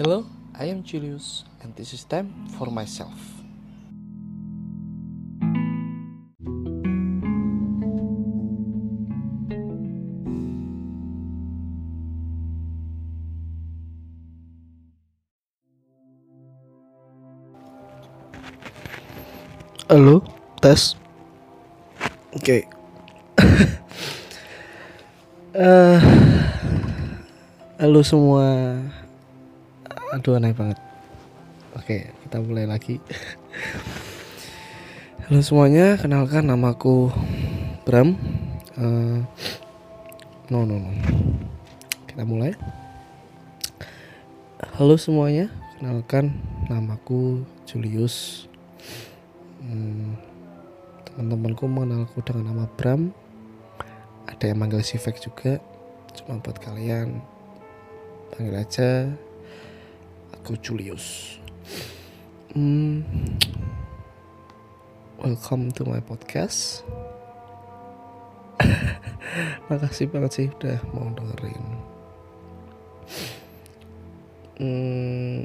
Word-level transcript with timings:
Hello, 0.00 0.24
I 0.58 0.64
am 0.72 0.82
Julius, 0.82 1.44
and 1.60 1.76
this 1.76 1.92
is 1.92 2.04
time 2.04 2.32
for 2.56 2.72
myself. 2.72 3.12
Halo, 19.84 20.24
tes. 20.64 20.96
Oke. 22.32 22.64
Eh, 25.52 26.00
halo 27.76 28.00
semua. 28.00 28.99
Aduh 30.10 30.34
aneh 30.34 30.50
banget. 30.50 30.74
Oke, 31.78 32.10
kita 32.26 32.42
mulai 32.42 32.66
lagi. 32.66 32.98
halo 35.30 35.38
semuanya, 35.38 35.94
kenalkan 36.02 36.50
namaku 36.50 37.14
Bram. 37.86 38.18
Eh, 38.74 39.22
no 40.50 40.66
no 40.66 40.82
no. 40.82 40.90
Kita 42.10 42.26
mulai. 42.26 42.58
Halo 44.74 44.98
semuanya, 44.98 45.46
kenalkan 45.78 46.34
namaku 46.66 47.46
Julius. 47.62 48.50
Hmm, 49.62 50.18
teman-temanku 51.06 51.70
mengenalku 51.70 52.18
dengan 52.26 52.50
nama 52.50 52.66
Bram 52.74 53.14
ada 54.26 54.44
yang 54.50 54.58
manggil 54.58 54.82
Sifek 54.82 55.22
juga 55.22 55.62
cuma 56.18 56.42
buat 56.42 56.58
kalian 56.58 57.22
panggil 58.34 58.56
aja 58.58 58.90
aku 60.40 60.56
Julius. 60.64 61.36
Hmm, 62.56 63.04
welcome 65.20 65.68
to 65.76 65.84
my 65.84 66.00
podcast. 66.00 66.80
Makasih 69.68 70.08
banget 70.08 70.30
sih 70.32 70.46
udah 70.48 70.80
mau 70.96 71.12
dengerin. 71.12 71.64
Hmm, 74.56 75.44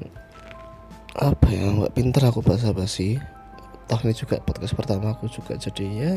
apa 1.19 1.47
ya 1.51 1.75
nggak 1.75 1.91
pinter 1.91 2.23
aku 2.31 2.39
bahasa 2.39 2.71
basi 2.71 3.19
toh 3.91 3.99
ini 4.03 4.15
juga 4.15 4.43
podcast 4.43 4.75
pertama 4.75 5.15
aku 5.15 5.31
juga 5.31 5.55
jadi 5.55 5.87
ya 5.87 6.13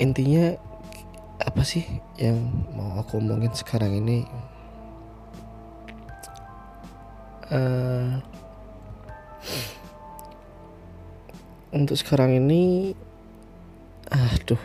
intinya 0.00 0.56
apa 1.44 1.60
sih 1.60 1.84
yang 2.16 2.40
mau 2.72 2.96
aku 2.96 3.20
omongin 3.20 3.52
sekarang 3.52 4.00
ini 4.00 4.24
Eh, 7.48 8.12
untuk 11.72 11.96
sekarang 11.96 12.36
ini 12.36 12.92
aduh. 14.12 14.60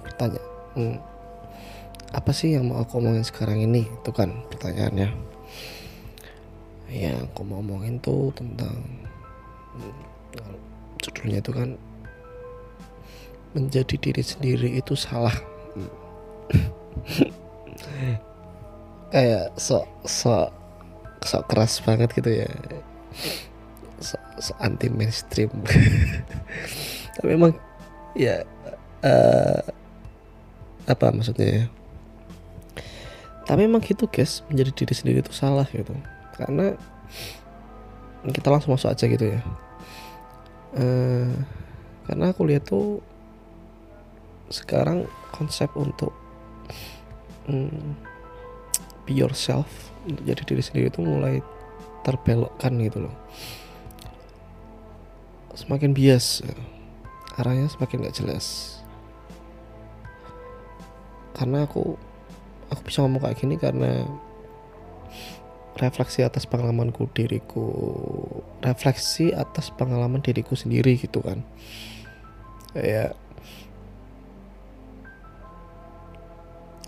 Bertanya 0.00 0.40
hmm, 0.80 0.96
apa 2.16 2.30
sih 2.32 2.56
yang 2.56 2.72
mau 2.72 2.80
aku 2.80 3.04
omongin 3.04 3.20
sekarang 3.20 3.60
ini? 3.60 3.84
Itu 3.84 4.16
kan 4.16 4.32
pertanyaannya. 4.48 5.12
Ya 6.88 7.12
aku 7.20 7.44
mau 7.44 7.60
omongin 7.60 8.00
tuh 8.00 8.32
tentang 8.32 8.80
hmm, 9.76 9.92
judulnya 11.04 11.44
itu 11.44 11.52
kan 11.52 11.76
menjadi 13.52 14.00
diri 14.00 14.24
sendiri 14.24 14.80
itu 14.80 14.96
salah. 14.96 15.36
Hmm. 15.76 15.92
Kayak 19.14 19.54
sok 19.54 19.86
sok 20.02 20.50
sok 21.22 21.46
keras 21.46 21.78
banget 21.86 22.10
gitu 22.10 22.42
ya. 22.42 22.50
Sok, 24.02 24.22
sok 24.42 24.58
anti 24.58 24.90
mainstream 24.90 25.54
tapi 27.14 27.26
memang 27.30 27.54
ya 28.18 28.42
eh, 29.06 29.62
apa 30.90 31.14
maksudnya 31.14 31.46
ya? 31.46 31.64
Tapi 33.46 33.70
emang 33.70 33.86
gitu 33.86 34.10
guys 34.10 34.42
menjadi 34.50 34.82
diri 34.82 34.94
sendiri 34.98 35.18
itu 35.22 35.30
salah 35.30 35.68
gitu. 35.70 35.94
Karena 36.34 36.74
kita 38.26 38.50
langsung 38.50 38.74
masuk 38.74 38.90
aja 38.90 39.06
gitu 39.06 39.30
ya. 39.30 39.40
Eh, 40.74 41.30
karena 42.10 42.34
aku 42.34 42.42
lihat 42.50 42.66
tuh 42.66 42.98
sekarang 44.50 45.06
konsep 45.30 45.70
untuk 45.78 46.10
hmm, 47.46 48.13
be 49.04 49.16
yourself 49.16 49.68
untuk 50.04 50.24
jadi 50.24 50.42
diri 50.44 50.62
sendiri 50.64 50.86
itu 50.92 51.00
mulai 51.00 51.40
terbelokkan 52.04 52.76
gitu 52.84 53.08
loh. 53.08 53.14
Semakin 55.54 55.94
bias 55.94 56.42
ya. 56.44 56.56
arahnya 57.40 57.70
semakin 57.70 58.04
gak 58.04 58.16
jelas. 58.18 58.78
Karena 61.34 61.66
aku 61.66 61.96
aku 62.70 62.80
bisa 62.86 63.02
ngomong 63.02 63.22
kayak 63.22 63.38
gini 63.38 63.56
karena 63.58 64.06
refleksi 65.74 66.22
atas 66.22 66.46
pengalamanku 66.46 67.10
diriku 67.10 67.66
refleksi 68.62 69.34
atas 69.34 69.74
pengalaman 69.74 70.22
diriku 70.22 70.54
sendiri 70.54 70.94
gitu 70.98 71.18
kan. 71.22 71.42
Ya 72.74 73.14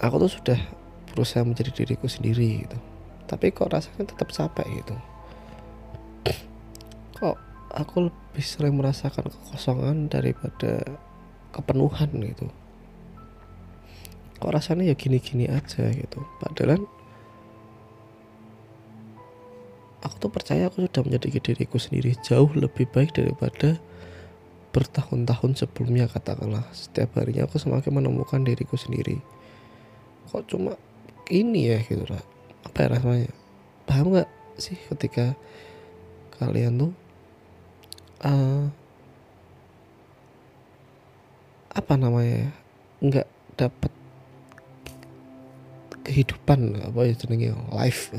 aku 0.03 0.23
tuh 0.27 0.31
sudah 0.31 0.59
berusaha 1.17 1.41
menjadi 1.41 1.73
diriku 1.73 2.05
sendiri 2.05 2.69
gitu. 2.69 2.77
Tapi 3.25 3.49
kok 3.57 3.73
rasanya 3.73 4.13
tetap 4.13 4.29
capek 4.29 4.69
gitu. 4.85 4.95
Kok 7.17 7.37
aku 7.73 8.13
lebih 8.13 8.45
sering 8.45 8.77
merasakan 8.77 9.33
kekosongan 9.33 10.13
daripada 10.13 10.85
kepenuhan 11.57 12.13
gitu. 12.21 12.53
Kok 14.37 14.53
rasanya 14.53 14.93
ya 14.93 14.95
gini-gini 14.95 15.49
aja 15.49 15.89
gitu. 15.89 16.21
Padahal 16.45 16.85
aku 20.05 20.15
tuh 20.21 20.31
percaya 20.31 20.69
aku 20.69 20.85
sudah 20.85 21.03
menjadi 21.03 21.41
diriku 21.41 21.81
sendiri 21.81 22.13
jauh 22.21 22.53
lebih 22.53 22.85
baik 22.93 23.17
daripada 23.17 23.81
bertahun-tahun 24.77 25.57
sebelumnya 25.57 26.05
katakanlah. 26.07 26.69
Setiap 26.77 27.17
harinya 27.17 27.49
aku 27.49 27.57
semakin 27.57 27.97
menemukan 27.97 28.45
diriku 28.45 28.77
sendiri. 28.77 29.17
Kok 30.29 30.45
cuma 30.53 30.77
ini 31.31 31.75
ya 31.75 31.79
gitu 31.83 32.07
lah. 32.07 32.23
Apa 32.67 32.87
ya 32.87 32.99
rasanya 32.99 33.31
paham 33.87 34.15
nggak 34.15 34.31
sih 34.59 34.79
ketika 34.91 35.39
kalian 36.37 36.77
tuh 36.77 36.93
eh, 38.27 38.65
apa 41.77 41.93
namanya 41.97 42.49
ya, 42.49 42.51
nggak 43.05 43.29
dapat 43.57 43.93
kehidupan 46.07 46.83
apa 46.87 46.99
ya 47.07 47.15
jenenge 47.15 47.55
life. 47.71 48.11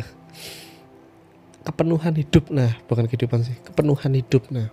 Kepenuhan 1.67 2.15
hidup 2.15 2.47
nah 2.47 2.71
bukan 2.87 3.11
kehidupan 3.11 3.43
sih 3.43 3.57
kepenuhan 3.67 4.15
hidup 4.15 4.47
nah. 4.51 4.71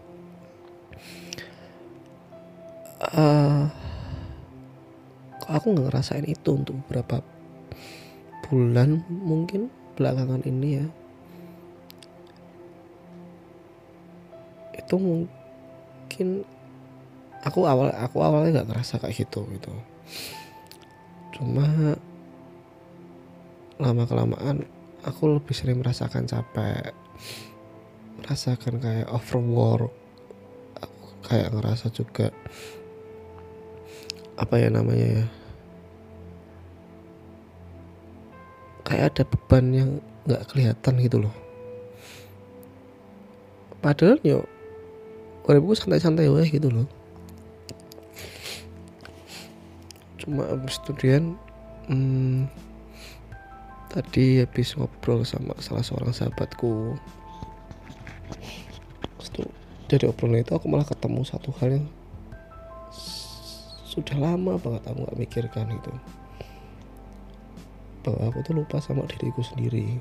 Kok 5.44 5.52
aku 5.52 5.66
nggak 5.76 5.86
ngerasain 5.92 6.24
itu 6.24 6.50
untuk 6.56 6.78
beberapa 6.86 7.20
bulan 8.44 9.00
mungkin 9.08 9.72
belakangan 9.96 10.44
ini 10.44 10.68
ya. 10.84 10.86
Itu 14.76 15.00
mungkin 15.00 16.44
aku 17.40 17.64
awal 17.64 17.88
aku 17.96 18.20
awalnya 18.20 18.60
nggak 18.60 18.68
ngerasa 18.68 19.00
kayak 19.00 19.16
gitu 19.24 19.48
gitu. 19.56 19.72
Cuma 21.32 21.96
lama 23.80 24.04
kelamaan 24.04 24.68
aku 25.08 25.40
lebih 25.40 25.56
sering 25.56 25.80
merasakan 25.80 26.28
capek. 26.28 26.92
Merasakan 28.20 28.76
kayak 28.76 29.08
overwork. 29.08 29.92
Aku 30.84 31.04
kayak 31.32 31.48
ngerasa 31.56 31.88
juga 31.88 32.28
apa 34.34 34.58
ya 34.58 34.68
namanya 34.68 35.22
ya 35.22 35.26
kayak 38.94 39.10
ada 39.10 39.22
beban 39.26 39.66
yang 39.74 39.90
nggak 40.22 40.46
kelihatan 40.54 40.94
gitu 41.02 41.18
loh. 41.26 41.34
Padahal 43.82 44.22
yo 44.22 44.46
uripku 45.50 45.74
santai-santai 45.74 46.30
wae 46.30 46.46
gitu 46.46 46.70
loh. 46.70 46.86
Cuma 50.22 50.46
abis 50.46 50.78
studian 50.78 51.34
hmm, 51.90 52.46
tadi 53.90 54.46
habis 54.46 54.78
ngobrol 54.78 55.26
sama 55.26 55.58
salah 55.58 55.82
seorang 55.82 56.14
sahabatku. 56.14 56.94
Tuh 59.34 59.50
dari 59.90 60.06
obrolan 60.06 60.46
itu 60.46 60.54
aku 60.54 60.70
malah 60.70 60.86
ketemu 60.86 61.26
satu 61.26 61.50
hal 61.58 61.82
yang 61.82 61.86
sudah 63.90 64.14
lama 64.22 64.54
banget 64.62 64.86
aku 64.86 65.02
nggak 65.02 65.18
mikirkan 65.18 65.66
itu 65.74 65.90
bahwa 68.04 68.28
aku 68.28 68.44
tuh 68.44 68.54
lupa 68.54 68.78
sama 68.84 69.08
diriku 69.08 69.40
sendiri. 69.40 69.98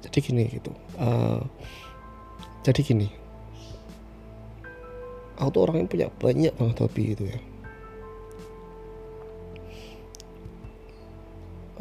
Jadi 0.00 0.18
gini 0.32 0.44
gitu 0.48 0.72
uh, 0.96 1.44
jadi 2.66 2.80
gini. 2.82 3.08
Aku 5.38 5.48
tuh 5.54 5.62
orang 5.68 5.84
yang 5.84 5.90
punya 5.92 6.08
banyak 6.10 6.50
banget 6.58 6.76
hobi 6.82 7.02
gitu 7.14 7.24
ya. 7.30 7.38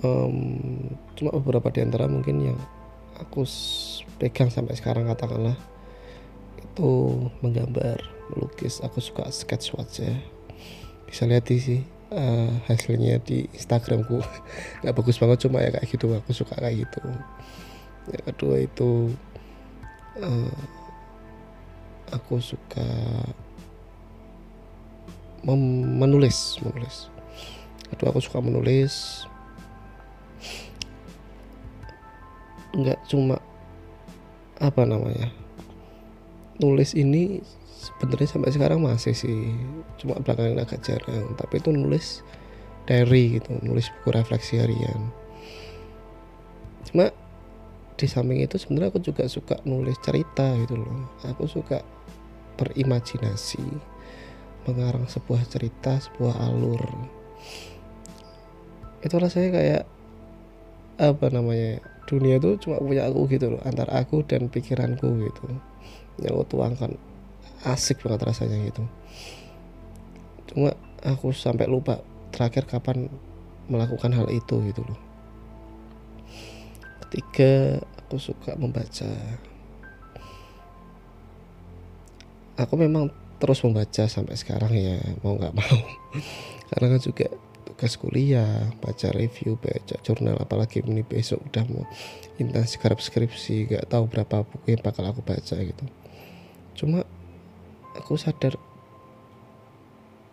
Um, 0.06 0.38
cuma 1.18 1.34
beberapa 1.34 1.74
di 1.74 1.82
antara 1.82 2.06
mungkin 2.06 2.54
yang 2.54 2.60
aku 3.18 3.48
pegang 4.22 4.54
sampai 4.54 4.78
sekarang 4.78 5.10
katakanlah 5.10 5.58
itu 6.62 6.92
menggambar 7.42 7.98
melukis. 8.30 8.84
Aku 8.86 9.02
suka 9.02 9.26
sketch 9.34 9.74
wajah. 9.74 10.22
Bisa 11.10 11.26
lihat 11.26 11.50
sih 11.50 11.82
uh, 12.12 12.52
hasilnya 12.70 13.22
di 13.24 13.50
Instagramku 13.54 14.22
nggak 14.82 14.96
bagus 14.96 15.18
banget 15.18 15.48
cuma 15.48 15.64
ya 15.64 15.70
kayak 15.74 15.88
gitu 15.90 16.06
aku 16.14 16.32
suka 16.36 16.58
kayak 16.58 16.86
gitu. 16.86 17.02
Yang 18.12 18.24
kedua 18.34 18.56
itu 18.62 18.92
uh, 20.22 20.60
aku 22.14 22.38
suka 22.42 22.86
menulis 25.46 26.58
menulis. 26.62 27.10
Kedua 27.94 28.14
aku 28.14 28.22
suka 28.22 28.42
menulis. 28.42 29.26
Nggak 32.76 33.00
cuma 33.08 33.40
apa 34.60 34.88
namanya 34.88 35.32
nulis 36.60 36.96
ini 36.96 37.44
sebenarnya 37.86 38.30
sampai 38.30 38.50
sekarang 38.50 38.80
masih 38.82 39.14
sih. 39.14 39.54
Cuma 40.02 40.18
belakangan 40.18 40.66
agak 40.66 40.82
jarang. 40.82 41.38
Tapi 41.38 41.62
itu 41.62 41.70
nulis 41.70 42.26
diary 42.86 43.42
gitu 43.42 43.58
nulis 43.66 43.90
buku 44.00 44.10
refleksi 44.14 44.62
harian. 44.62 45.10
Cuma 46.86 47.10
di 47.96 48.06
samping 48.06 48.44
itu 48.44 48.62
sebenarnya 48.62 48.94
aku 48.94 49.02
juga 49.02 49.26
suka 49.26 49.58
nulis 49.66 49.98
cerita 50.02 50.54
gitu 50.62 50.78
loh. 50.78 51.10
Aku 51.26 51.50
suka 51.50 51.82
berimajinasi 52.56 53.66
mengarang 54.66 55.06
sebuah 55.06 55.46
cerita 55.50 55.98
sebuah 56.02 56.36
alur. 56.46 56.82
Itu 59.02 59.16
rasanya 59.22 59.50
kayak 59.54 59.84
apa 60.96 61.28
namanya 61.28 61.84
dunia 62.08 62.40
itu 62.40 62.56
cuma 62.62 62.80
punya 62.80 63.04
aku 63.10 63.28
gitu 63.28 63.58
loh 63.58 63.62
antara 63.66 64.02
aku 64.02 64.22
dan 64.26 64.48
pikiranku 64.48 65.26
gitu. 65.26 65.46
Yang 66.22 66.32
aku 66.32 66.44
tuangkan 66.56 66.92
asik 67.66 68.06
banget 68.06 68.30
rasanya 68.30 68.58
gitu. 68.70 68.84
Cuma 70.54 70.78
aku 71.02 71.34
sampai 71.34 71.66
lupa 71.66 72.02
terakhir 72.30 72.70
kapan 72.70 73.10
melakukan 73.66 74.14
hal 74.14 74.30
itu 74.30 74.62
gitu 74.70 74.82
loh. 74.86 75.00
Ketiga 77.06 77.82
aku 78.06 78.22
suka 78.22 78.54
membaca 78.54 79.10
aku 82.56 82.74
memang 82.80 83.12
terus 83.36 83.60
membaca 83.66 84.08
sampai 84.08 84.36
sekarang 84.38 84.72
ya 84.74 85.02
mau 85.26 85.36
nggak 85.36 85.56
mau. 85.56 85.78
Karena 86.72 86.96
kan 86.96 87.02
juga 87.02 87.28
tugas 87.66 88.00
kuliah 88.00 88.72
baca 88.80 89.12
review 89.12 89.60
baca 89.60 90.00
jurnal 90.00 90.40
apalagi 90.40 90.80
ini 90.86 91.04
besok 91.04 91.44
udah 91.52 91.66
mau 91.68 91.84
intens 92.40 92.80
skripsi 92.80 93.68
nggak 93.68 93.92
tahu 93.92 94.08
berapa 94.08 94.48
buku 94.48 94.78
yang 94.78 94.84
bakal 94.86 95.04
aku 95.04 95.20
baca 95.26 95.56
gitu. 95.60 95.86
Cuma 96.76 97.04
aku 98.06 98.22
sadar 98.22 98.54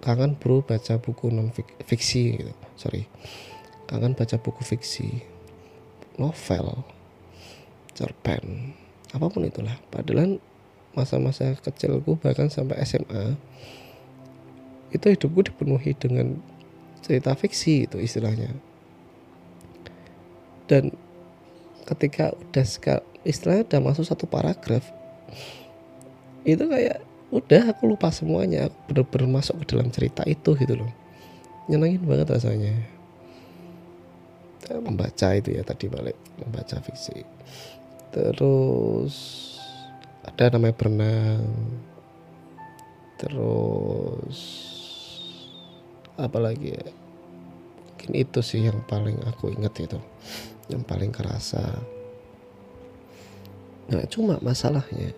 kangen 0.05 0.37
bro 0.37 0.61
baca 0.61 1.01
buku 1.01 1.33
non 1.33 1.49
fiksi 1.89 2.37
gitu. 2.37 2.53
Sorry. 2.77 3.09
Kangen 3.89 4.13
baca 4.13 4.37
buku 4.37 4.61
fiksi 4.61 5.25
novel 6.21 6.85
cerpen 7.97 8.77
apa 9.17 9.25
pun 9.33 9.49
itulah. 9.49 9.73
Padahal 9.89 10.37
masa-masa 10.93 11.57
kecilku 11.57 12.21
bahkan 12.21 12.53
sampai 12.53 12.77
SMA 12.85 13.41
itu 14.93 15.09
hidupku 15.09 15.41
dipenuhi 15.41 15.97
dengan 15.97 16.37
cerita 17.01 17.33
fiksi 17.33 17.89
itu 17.89 17.97
istilahnya. 17.97 18.53
Dan 20.69 20.93
ketika 21.89 22.37
udah 22.37 22.67
sekal 22.69 23.01
istilahnya 23.25 23.65
udah 23.65 23.81
masuk 23.81 24.05
satu 24.05 24.29
paragraf 24.29 24.85
itu 26.45 26.69
kayak 26.69 27.12
udah 27.33 27.73
aku 27.73 27.89
lupa 27.89 28.13
semuanya. 28.13 28.69
Aku 28.69 28.77
bener-bener 28.93 29.41
masuk 29.41 29.65
ke 29.65 29.73
dalam 29.73 29.89
cerita 29.89 30.23
itu 30.29 30.53
gitu 30.53 30.77
loh. 30.77 30.93
Nyenangin 31.67 32.05
banget 32.05 32.29
rasanya. 32.29 32.77
Membaca 34.69 35.29
itu 35.33 35.57
ya 35.57 35.65
tadi 35.65 35.89
balik. 35.89 36.15
Membaca 36.37 36.77
fiksi. 36.85 37.25
Terus 38.13 39.17
ada 40.29 40.53
namanya 40.53 40.77
berenang. 40.77 41.49
Terus 43.17 44.39
apalagi 46.21 46.77
ya? 46.77 46.85
Mungkin 47.89 48.13
itu 48.13 48.41
sih 48.45 48.69
yang 48.69 48.85
paling 48.85 49.17
aku 49.25 49.57
ingat 49.57 49.73
itu. 49.81 49.99
Yang 50.69 50.83
paling 50.85 51.11
kerasa. 51.11 51.65
Nah 53.89 54.05
cuma 54.07 54.37
masalahnya 54.45 55.17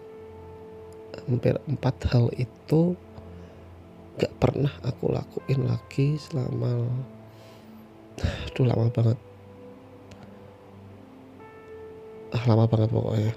hampir 1.25 1.57
empat 1.69 1.97
hal 2.13 2.29
itu 2.37 2.97
gak 4.21 4.35
pernah 4.39 4.71
aku 4.87 5.11
lakuin 5.11 5.67
lagi 5.67 6.21
selama 6.21 6.87
aduh 8.51 8.67
lama 8.67 8.87
banget. 8.95 9.19
Ah 12.31 12.45
lama 12.47 12.65
banget 12.71 12.91
pokoknya. 12.95 13.33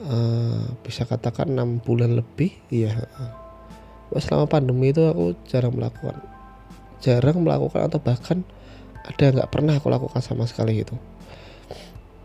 Uh, 0.00 0.64
bisa 0.80 1.04
katakan 1.04 1.52
enam 1.52 1.76
bulan 1.76 2.16
lebih 2.16 2.56
iya 2.72 3.04
selama 4.18 4.50
pandemi 4.50 4.90
itu 4.90 5.06
aku 5.06 5.38
jarang 5.46 5.76
melakukan 5.76 6.18
jarang 6.98 7.46
melakukan 7.46 7.86
atau 7.86 8.02
bahkan 8.02 8.42
ada 9.06 9.30
nggak 9.30 9.50
pernah 9.52 9.78
aku 9.78 9.86
lakukan 9.86 10.18
sama 10.18 10.50
sekali 10.50 10.82
gitu 10.82 10.98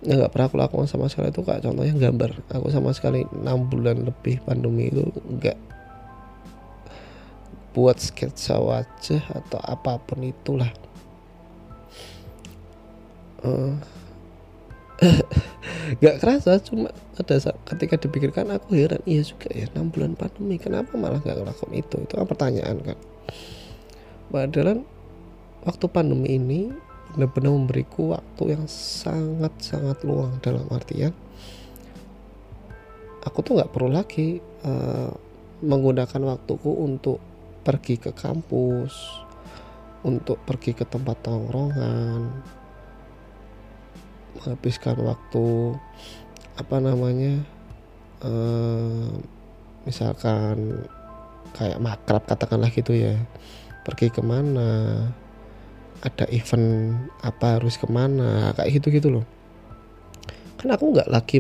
yang 0.06 0.22
nggak 0.22 0.34
pernah 0.34 0.48
aku 0.48 0.58
lakukan 0.62 0.88
sama 0.88 1.10
sekali. 1.10 1.34
Itu 1.34 1.42
kayak 1.42 1.66
contohnya 1.66 1.94
gambar. 1.98 2.32
Aku 2.54 2.70
sama 2.70 2.94
sekali 2.94 3.26
enam 3.34 3.66
bulan 3.66 4.06
lebih 4.06 4.38
pandemi 4.46 4.94
itu 4.94 5.02
nggak 5.10 5.58
buat 7.76 8.00
sketsa 8.00 8.62
wajah 8.62 9.24
atau 9.34 9.60
apa 9.66 9.98
pun 10.00 10.24
itulah. 10.24 10.70
Uh, 13.44 13.76
nggak 16.00 16.24
kerasa 16.24 16.56
cuma 16.64 16.90
ada 17.20 17.36
saat 17.36 17.60
ketika 17.68 18.00
dipikirkan 18.00 18.48
aku 18.48 18.80
heran 18.80 19.04
iya 19.04 19.22
juga 19.26 19.52
ya 19.52 19.68
enam 19.74 19.90
bulan 19.90 20.14
pandemi. 20.14 20.62
Kenapa 20.62 20.94
malah 20.96 21.20
nggak 21.20 21.36
ngelakuin 21.42 21.74
itu? 21.82 21.98
Itu 22.06 22.14
kan 22.14 22.30
pertanyaan 22.30 22.78
kan. 22.80 22.98
Padahal 24.30 24.86
waktu 25.66 25.86
pandemi 25.90 26.38
ini 26.38 26.85
benar-benar 27.16 27.56
memberiku 27.56 28.12
waktu 28.12 28.60
yang 28.60 28.68
sangat-sangat 28.68 30.04
luang 30.04 30.36
dalam 30.44 30.68
artian 30.68 31.16
aku 33.26 33.42
tuh 33.42 33.58
nggak 33.58 33.74
perlu 33.74 33.90
lagi 33.90 34.38
uh, 34.64 35.12
menggunakan 35.66 36.38
waktuku 36.38 36.70
untuk 36.70 37.18
pergi 37.66 37.98
ke 37.98 38.14
kampus, 38.14 38.94
untuk 40.06 40.38
pergi 40.46 40.78
ke 40.78 40.86
tempat 40.86 41.18
tongkrongan, 41.26 42.30
menghabiskan 44.38 45.02
waktu 45.02 45.74
apa 46.56 46.78
namanya, 46.78 47.42
uh, 48.22 49.10
misalkan 49.90 50.86
kayak 51.58 51.82
makrab 51.82 52.22
katakanlah 52.30 52.70
gitu 52.70 52.94
ya 52.94 53.18
pergi 53.86 54.12
ke 54.12 54.22
mana 54.22 55.10
ada 56.04 56.26
event 56.34 56.98
apa 57.24 57.60
harus 57.62 57.80
ke 57.80 57.88
mana 57.88 58.52
kayak 58.58 58.82
gitu 58.82 58.88
gitu 58.92 59.08
loh. 59.20 59.26
Kan 60.60 60.74
aku 60.74 60.92
nggak 60.96 61.08
lagi 61.08 61.40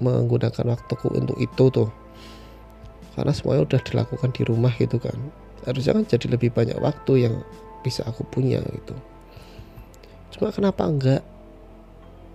menggunakan 0.00 0.66
waktuku 0.72 1.06
untuk 1.12 1.38
itu 1.38 1.64
tuh. 1.70 1.90
Karena 3.12 3.32
semuanya 3.36 3.68
udah 3.68 3.80
dilakukan 3.84 4.30
di 4.32 4.42
rumah 4.48 4.72
gitu 4.80 4.96
kan. 4.96 5.14
Harusnya 5.68 5.92
kan 5.94 6.04
jadi 6.08 6.26
lebih 6.32 6.50
banyak 6.50 6.80
waktu 6.80 7.28
yang 7.28 7.44
bisa 7.84 8.02
aku 8.08 8.24
punya 8.26 8.58
gitu. 8.72 8.96
Cuma 10.32 10.48
kenapa 10.48 10.88
enggak 10.88 11.22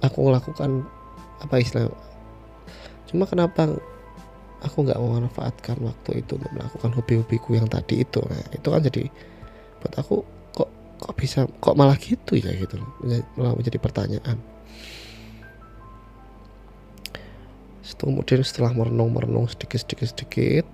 aku 0.05 0.29
melakukan 0.29 0.86
apa 1.41 1.57
istilah 1.57 1.89
cuma 3.07 3.24
kenapa 3.24 3.71
aku 4.59 4.83
nggak 4.83 5.00
memanfaatkan 5.00 5.79
waktu 5.79 6.21
itu 6.21 6.36
untuk 6.36 6.51
melakukan 6.53 6.91
hobi-hobiku 6.93 7.55
yang 7.55 7.65
tadi 7.71 8.03
itu? 8.03 8.19
Nah, 8.21 8.43
itu 8.53 8.67
kan 8.67 8.81
jadi 8.83 9.03
buat 9.81 9.93
aku 9.97 10.37
kok 10.97 11.13
bisa 11.17 11.45
kok 11.61 11.77
malah 11.77 11.97
gitu 11.97 12.37
ya 12.37 12.51
gitu 12.57 12.81
malah 13.37 13.53
menjadi 13.53 13.77
pertanyaan. 13.77 14.37
Kemudian 17.97 18.45
setelah 18.45 18.77
merenung 18.77 19.09
merenung 19.09 19.49
sedikit 19.49 20.67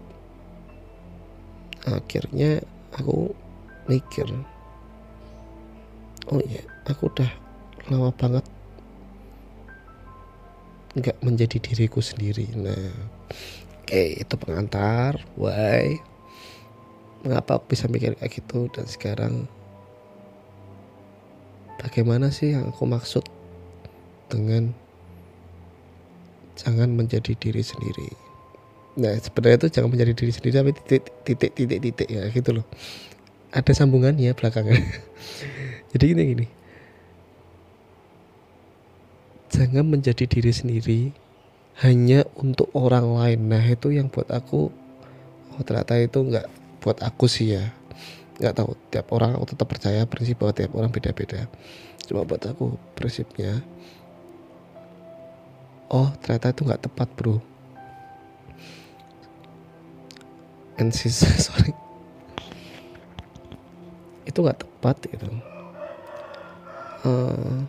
akhirnya 1.87 2.59
aku 2.91 3.31
mikir 3.87 4.27
oh 6.31 6.39
iya 6.43 6.63
aku 6.83 7.07
udah 7.07 7.31
lama 7.87 8.11
banget 8.11 8.43
nggak 10.99 11.17
menjadi 11.23 11.57
diriku 11.63 12.03
sendiri. 12.03 12.47
Nah 12.59 12.91
oke 13.81 14.03
itu 14.19 14.33
pengantar 14.35 15.23
why? 15.39 15.95
Mengapa 17.23 17.55
aku 17.55 17.71
bisa 17.71 17.87
mikir 17.87 18.19
kayak 18.19 18.35
gitu? 18.35 18.67
Dan 18.75 18.83
sekarang 18.83 19.47
bagaimana 21.83 22.31
sih 22.31 22.55
yang 22.55 22.71
aku 22.71 22.87
maksud 22.87 23.27
dengan 24.31 24.71
jangan 26.55 26.95
menjadi 26.95 27.35
diri 27.35 27.59
sendiri? 27.59 28.09
Nah 28.95 29.19
sebenarnya 29.19 29.67
itu 29.67 29.69
jangan 29.75 29.91
menjadi 29.91 30.13
diri 30.15 30.31
sendiri 30.31 30.53
tapi 30.55 30.71
titik 30.79 31.03
titik 31.27 31.51
titik 31.51 31.79
titik 31.83 32.07
ya 32.07 32.23
gitu 32.31 32.49
loh. 32.55 32.65
Ada 33.51 33.83
sambungannya 33.83 34.31
belakangan 34.33 34.79
jadi 35.91 36.03
gini 36.15 36.23
gini. 36.33 36.47
Jangan 39.53 39.85
menjadi 39.85 40.25
diri 40.25 40.49
sendiri 40.49 41.01
hanya 41.85 42.25
untuk 42.39 42.73
orang 42.73 43.13
lain. 43.13 43.39
Nah 43.51 43.61
itu 43.61 43.93
yang 43.93 44.09
buat 44.09 44.31
aku 44.31 44.71
oh 45.53 45.61
ternyata 45.61 45.99
itu 46.01 46.17
nggak 46.17 46.47
buat 46.81 46.97
aku 47.05 47.29
sih 47.29 47.55
ya 47.55 47.69
nggak 48.41 48.55
tahu 48.57 48.73
tiap 48.89 49.13
orang 49.13 49.37
aku 49.37 49.53
tetap 49.53 49.67
percaya 49.69 50.09
prinsip 50.09 50.41
bahwa 50.41 50.53
tiap 50.55 50.73
orang 50.73 50.89
beda-beda. 50.89 51.45
Cuma 52.07 52.25
buat 52.25 52.41
aku 52.43 52.75
prinsipnya 52.97 53.61
oh 55.93 56.09
ternyata 56.25 56.49
itu 56.49 56.61
nggak 56.65 56.83
tepat 56.89 57.07
bro. 57.13 57.37
And 60.81 60.89
sorry. 61.45 61.71
Itu 64.25 64.41
nggak 64.41 64.65
tepat 64.65 64.97
gitu. 65.05 65.29
Uh, 67.05 67.61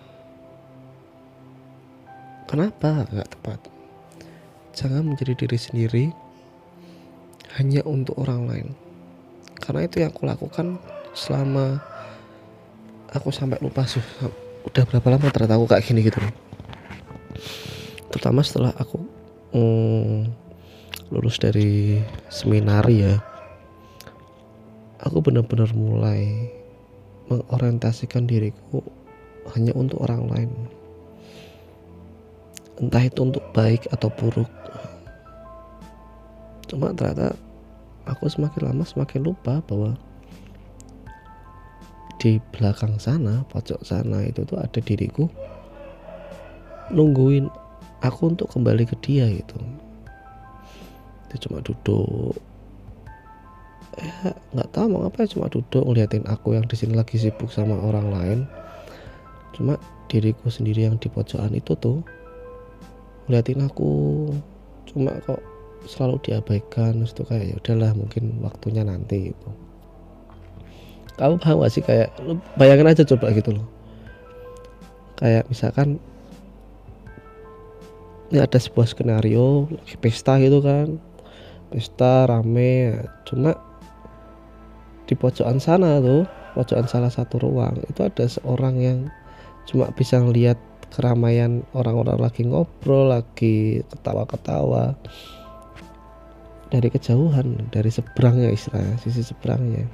kenapa 2.48 3.04
nggak 3.12 3.30
tepat? 3.36 3.60
Jangan 4.72 5.04
menjadi 5.04 5.36
diri 5.36 5.58
sendiri 5.60 6.04
hanya 7.60 7.84
untuk 7.86 8.18
orang 8.18 8.50
lain 8.50 8.68
karena 9.64 9.80
itu 9.88 10.04
yang 10.04 10.12
aku 10.12 10.28
lakukan 10.28 10.76
selama 11.16 11.80
aku 13.10 13.32
sampai 13.32 13.58
lupa 13.64 13.88
sih. 13.88 14.04
Udah 14.68 14.84
berapa 14.84 15.08
lama 15.16 15.28
ternyata 15.32 15.56
aku 15.56 15.66
kayak 15.68 15.84
gini 15.84 16.04
gitu 16.04 16.20
terutama 18.14 18.46
setelah 18.46 18.70
aku 18.78 19.02
hmm, 19.50 20.30
lulus 21.10 21.42
dari 21.42 21.98
seminar 22.30 22.86
ya 22.86 23.18
aku 25.02 25.18
benar-benar 25.18 25.74
mulai 25.74 26.46
mengorientasikan 27.26 28.30
diriku 28.30 28.86
hanya 29.52 29.74
untuk 29.76 30.00
orang 30.00 30.24
lain. 30.30 30.50
Entah 32.80 33.04
itu 33.04 33.20
untuk 33.20 33.44
baik 33.52 33.90
atau 33.92 34.08
buruk. 34.08 34.48
Cuma 36.70 36.96
ternyata 36.96 37.36
aku 38.04 38.28
semakin 38.28 38.72
lama 38.72 38.84
semakin 38.84 39.20
lupa 39.24 39.64
bahwa 39.64 39.96
di 42.20 42.40
belakang 42.56 42.96
sana 42.96 43.44
pojok 43.52 43.84
sana 43.84 44.24
itu 44.24 44.48
tuh 44.48 44.56
ada 44.56 44.80
diriku 44.80 45.28
nungguin 46.92 47.48
aku 48.04 48.36
untuk 48.36 48.52
kembali 48.52 48.84
ke 48.84 48.96
dia 49.00 49.24
gitu. 49.32 49.56
Dia 51.32 51.38
cuma 51.40 51.64
duduk. 51.64 52.36
Ya 53.96 54.34
nggak 54.52 54.68
tahu 54.74 54.86
mau 54.90 55.06
apa 55.06 55.24
cuma 55.24 55.48
duduk 55.48 55.86
ngeliatin 55.86 56.26
aku 56.26 56.58
yang 56.58 56.66
di 56.66 56.76
sini 56.76 56.92
lagi 56.92 57.16
sibuk 57.16 57.48
sama 57.48 57.78
orang 57.78 58.06
lain. 58.12 58.38
Cuma 59.56 59.80
diriku 60.10 60.52
sendiri 60.52 60.84
yang 60.84 61.00
di 61.00 61.08
pojokan 61.08 61.54
itu 61.56 61.72
tuh 61.78 62.04
ngeliatin 63.26 63.64
aku. 63.64 64.28
Cuma 64.90 65.16
kok 65.24 65.40
selalu 65.84 66.20
diabaikan 66.24 67.00
terus 67.02 67.12
tuh 67.12 67.26
kayak 67.28 67.44
ya 67.52 67.54
udahlah 67.60 67.92
mungkin 67.96 68.40
waktunya 68.40 68.82
nanti 68.82 69.32
gitu. 69.32 69.48
Kamu 71.14 71.38
paham 71.38 71.62
gak 71.62 71.72
sih? 71.72 71.82
Kayak 71.84 72.10
lu 72.26 72.40
bayangin 72.58 72.90
aja 72.90 73.06
coba 73.06 73.30
gitu 73.30 73.54
loh. 73.54 73.66
Kayak 75.14 75.46
misalkan 75.46 76.02
ini 78.34 78.42
ada 78.42 78.58
sebuah 78.58 78.90
skenario 78.90 79.70
lagi 79.70 79.94
pesta 80.02 80.42
gitu 80.42 80.58
kan. 80.58 80.98
Pesta 81.70 82.26
rame 82.26 82.98
cuma 83.26 83.54
di 85.04 85.14
pojokan 85.14 85.60
sana 85.60 86.00
tuh 86.00 86.24
pojokan 86.56 86.88
salah 86.88 87.12
satu 87.12 87.36
ruang 87.42 87.76
itu 87.84 88.00
ada 88.00 88.24
seorang 88.24 88.74
yang 88.80 88.98
cuma 89.68 89.90
bisa 89.92 90.16
ngeliat 90.22 90.56
keramaian 90.94 91.66
orang-orang 91.74 92.22
lagi 92.22 92.46
ngobrol 92.46 93.10
lagi 93.10 93.82
ketawa-ketawa 93.90 94.94
dari 96.72 96.88
kejauhan 96.88 97.68
dari 97.72 97.90
seberangnya 97.92 98.52
istilahnya 98.52 98.96
sisi 99.00 99.20
seberangnya. 99.24 99.84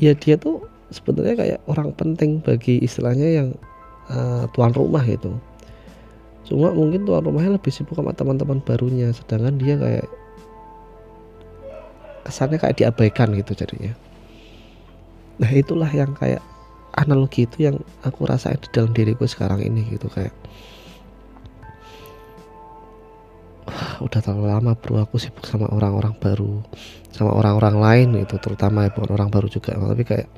Ya 0.00 0.16
dia 0.16 0.40
tuh 0.40 0.64
sebetulnya 0.88 1.36
kayak 1.36 1.58
orang 1.68 1.92
penting 1.94 2.40
bagi 2.40 2.80
istilahnya 2.80 3.28
yang 3.28 3.48
uh, 4.08 4.48
tuan 4.56 4.72
rumah 4.72 5.04
gitu. 5.04 5.36
Cuma 6.48 6.72
mungkin 6.72 7.04
tuan 7.04 7.22
rumahnya 7.22 7.60
lebih 7.60 7.70
sibuk 7.70 7.94
sama 7.94 8.16
teman-teman 8.16 8.58
barunya 8.64 9.12
sedangkan 9.12 9.60
dia 9.60 9.76
kayak 9.76 10.08
kesannya 12.24 12.58
kayak 12.58 12.76
diabaikan 12.80 13.32
gitu 13.36 13.52
jadinya. 13.54 13.92
Nah 15.40 15.50
itulah 15.52 15.88
yang 15.88 16.12
kayak 16.16 16.42
analogi 16.98 17.46
itu 17.46 17.70
yang 17.70 17.76
aku 18.02 18.26
rasain 18.26 18.58
di 18.58 18.68
dalam 18.74 18.90
diriku 18.90 19.24
sekarang 19.24 19.62
ini 19.62 19.86
gitu 19.94 20.10
kayak 20.10 20.34
udah 24.04 24.20
terlalu 24.22 24.46
lama 24.50 24.72
bro. 24.76 25.02
Aku 25.04 25.16
sibuk 25.16 25.46
sama 25.46 25.66
orang-orang 25.70 26.14
baru 26.18 26.62
sama 27.10 27.34
orang-orang 27.34 27.76
lain 27.78 28.08
itu 28.22 28.38
terutama 28.38 28.86
ya 28.86 28.94
bukan 28.94 29.10
orang 29.18 29.28
baru 29.28 29.50
juga 29.50 29.74
tapi 29.74 30.04
kayak 30.06 30.28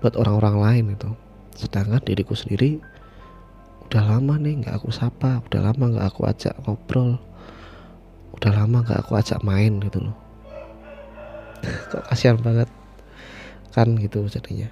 buat 0.00 0.14
orang-orang 0.16 0.56
lain 0.60 0.84
itu. 0.94 1.10
Sedangkan 1.58 2.00
diriku 2.02 2.32
sendiri 2.32 2.80
udah 3.90 4.04
lama 4.06 4.38
nih 4.38 4.62
nggak 4.62 4.74
aku 4.78 4.94
sapa 4.94 5.42
udah 5.50 5.60
lama 5.66 5.84
nggak 5.90 6.06
aku 6.06 6.22
ajak 6.30 6.54
ngobrol 6.62 7.18
udah 8.38 8.52
lama 8.54 8.86
nggak 8.86 9.02
aku 9.02 9.18
ajak 9.18 9.42
main 9.42 9.82
gitu 9.82 9.98
loh. 9.98 10.16
Kok 11.90 12.06
kasihan 12.08 12.38
banget 12.38 12.70
kan 13.74 13.98
gitu 13.98 14.26
jadinya. 14.30 14.70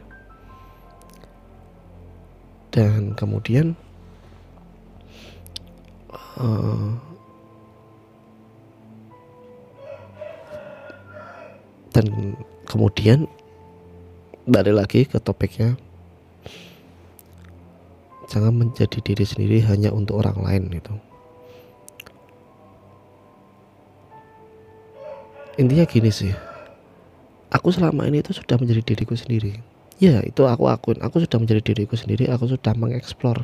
Dan 2.71 3.19
kemudian 3.19 3.75
uh, 6.39 7.08
dan 11.93 12.37
kemudian 12.69 13.25
balik 14.49 14.75
lagi 14.77 15.01
ke 15.05 15.21
topiknya. 15.21 15.77
Jangan 18.29 18.53
menjadi 18.53 19.01
diri 19.01 19.25
sendiri 19.25 19.65
hanya 19.65 19.89
untuk 19.89 20.21
orang 20.21 20.45
lain 20.45 20.63
gitu. 20.69 20.95
Intinya 25.59 25.89
gini 25.89 26.13
sih. 26.13 26.33
Aku 27.49 27.73
selama 27.73 28.05
ini 28.05 28.21
itu 28.21 28.37
sudah 28.37 28.61
menjadi 28.61 28.85
diriku 28.85 29.17
sendiri. 29.17 29.59
Ya 29.99 30.23
itu 30.23 30.47
aku 30.47 30.71
akun 30.71 31.03
aku 31.03 31.19
sudah 31.27 31.43
menjadi 31.43 31.75
diriku 31.75 31.99
sendiri 31.99 32.31
aku 32.31 32.47
sudah 32.47 32.71
mengeksplor 32.79 33.43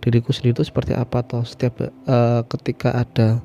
diriku 0.00 0.32
sendiri 0.32 0.56
itu 0.56 0.64
seperti 0.64 0.96
apa 0.96 1.20
atau 1.20 1.44
setiap 1.44 1.76
uh, 2.08 2.40
ketika 2.48 3.04
ada 3.04 3.44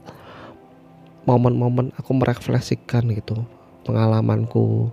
momen-momen 1.28 1.92
aku 2.00 2.16
merefleksikan 2.16 3.12
gitu 3.12 3.44
pengalamanku 3.86 4.90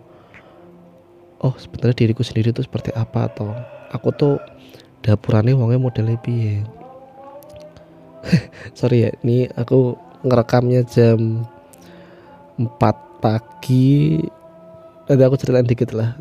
oh 1.42 1.54
sebenarnya 1.58 2.06
diriku 2.06 2.22
sendiri 2.22 2.54
itu 2.54 2.62
seperti 2.62 2.94
apa 2.94 3.32
atau 3.32 3.50
aku 3.90 4.08
tuh 4.14 4.34
dapurannya 5.02 5.58
wongnya 5.58 5.82
model 5.82 6.14
lebih 6.14 6.62
sorry 8.78 9.08
ya 9.08 9.10
ini 9.24 9.50
aku 9.58 9.98
ngerekamnya 10.22 10.86
jam 10.86 11.42
4 12.58 13.22
pagi. 13.22 14.18
Nanti 15.06 15.22
aku 15.22 15.36
ceritain 15.38 15.66
dikit 15.66 15.94
lah. 15.94 16.18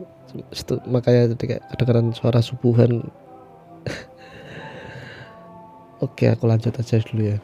Makanya 0.87 1.35
kayak 1.35 1.61
kedengeran 1.73 2.13
suara 2.15 2.39
subuhan. 2.39 3.03
Oke 6.05 6.31
aku 6.31 6.49
lanjut 6.49 6.73
aja 6.73 6.97
dulu 7.01 7.35
ya. 7.35 7.37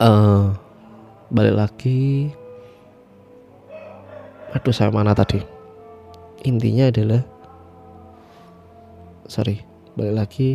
Uh, 0.00 0.54
balik 1.30 1.54
lagi. 1.54 2.34
Aduh 4.50 4.74
saya 4.74 4.90
mana 4.90 5.14
tadi? 5.14 5.38
Intinya 6.42 6.90
adalah 6.90 7.22
sorry 9.30 9.62
balik 9.94 10.26
lagi. 10.26 10.50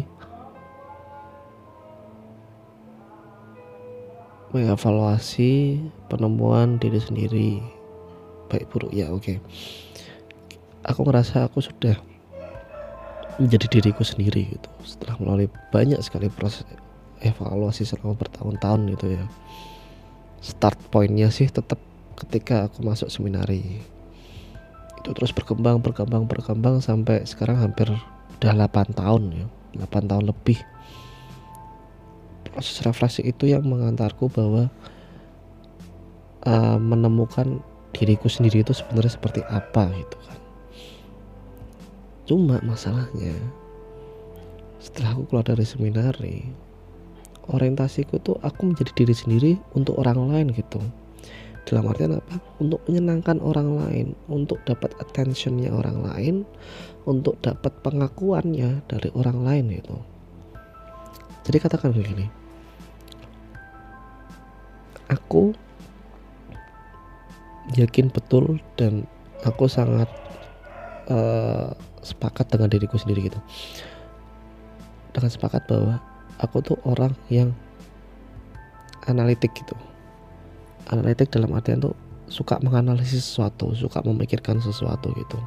Mengevaluasi 4.52 5.80
penemuan 6.12 6.76
diri 6.80 7.00
sendiri. 7.00 7.52
Baik 8.52 8.68
buruk 8.72 8.92
ya 8.92 9.12
oke. 9.12 9.24
Okay. 9.24 9.38
aku 10.86 11.02
ngerasa 11.02 11.50
aku 11.50 11.66
sudah 11.66 11.98
menjadi 13.42 13.80
diriku 13.80 14.06
sendiri 14.06 14.54
gitu. 14.54 14.70
Setelah 14.86 15.18
melalui 15.18 15.50
banyak 15.72 15.98
sekali 16.04 16.30
proses 16.30 16.68
evaluasi 17.24 17.88
selama 17.88 18.14
bertahun-tahun 18.20 18.92
gitu 18.94 19.18
ya 19.18 19.26
start 20.46 20.78
pointnya 20.94 21.34
sih 21.34 21.50
tetap 21.50 21.82
ketika 22.22 22.70
aku 22.70 22.86
masuk 22.86 23.10
seminari. 23.10 23.82
Itu 25.02 25.18
terus 25.18 25.34
berkembang 25.34 25.82
berkembang 25.82 26.30
berkembang 26.30 26.86
sampai 26.86 27.26
sekarang 27.26 27.58
hampir 27.58 27.90
udah 28.38 28.54
8 28.54 28.94
tahun 28.94 29.24
ya 29.34 29.48
8 29.90 30.06
tahun 30.06 30.30
lebih. 30.30 30.62
Proses 32.54 32.78
refleksi 32.86 33.26
itu 33.26 33.50
yang 33.50 33.66
mengantarku 33.66 34.30
bahwa 34.30 34.70
uh, 36.46 36.78
menemukan 36.78 37.60
diriku 37.92 38.30
sendiri 38.30 38.62
itu 38.62 38.72
sebenarnya 38.72 39.18
seperti 39.18 39.42
apa 39.50 39.92
gitu 39.98 40.18
kan. 40.30 40.40
Cuma 42.26 42.56
masalahnya 42.64 43.34
setelah 44.80 45.18
aku 45.18 45.24
keluar 45.28 45.46
dari 45.46 45.66
seminari 45.66 46.65
orientasiku 47.50 48.18
tuh 48.22 48.38
aku 48.42 48.74
menjadi 48.74 48.92
diri 48.98 49.16
sendiri 49.16 49.52
untuk 49.78 49.98
orang 50.02 50.30
lain 50.30 50.48
gitu. 50.54 50.82
Dalam 51.66 51.90
artian 51.90 52.22
apa? 52.22 52.38
Untuk 52.62 52.86
menyenangkan 52.86 53.42
orang 53.42 53.82
lain 53.82 54.08
untuk 54.30 54.62
dapat 54.70 54.94
attentionnya 55.02 55.74
orang 55.74 56.06
lain 56.06 56.36
untuk 57.10 57.42
dapat 57.42 57.74
pengakuannya 57.82 58.86
dari 58.86 59.10
orang 59.18 59.42
lain 59.42 59.66
gitu. 59.82 59.98
Jadi 61.46 61.58
katakan 61.62 61.94
begini 61.94 62.46
aku 65.10 65.54
yakin 67.74 68.14
betul 68.14 68.62
dan 68.78 69.06
aku 69.46 69.66
sangat 69.66 70.10
uh, 71.10 71.74
sepakat 72.06 72.50
dengan 72.50 72.70
diriku 72.70 72.98
sendiri 72.98 73.30
gitu. 73.30 73.40
Dengan 75.14 75.30
sepakat 75.34 75.66
bahwa 75.66 75.98
aku 76.46 76.62
tuh 76.62 76.78
orang 76.86 77.14
yang 77.28 77.52
analitik 79.10 79.54
gitu. 79.58 79.76
Analitik 80.90 81.34
dalam 81.34 81.54
artian 81.54 81.82
tuh 81.82 81.98
suka 82.26 82.58
menganalisis 82.62 83.22
sesuatu 83.22 83.74
suka 83.78 84.02
memikirkan 84.02 84.58
sesuatu 84.62 85.14
gitu. 85.14 85.38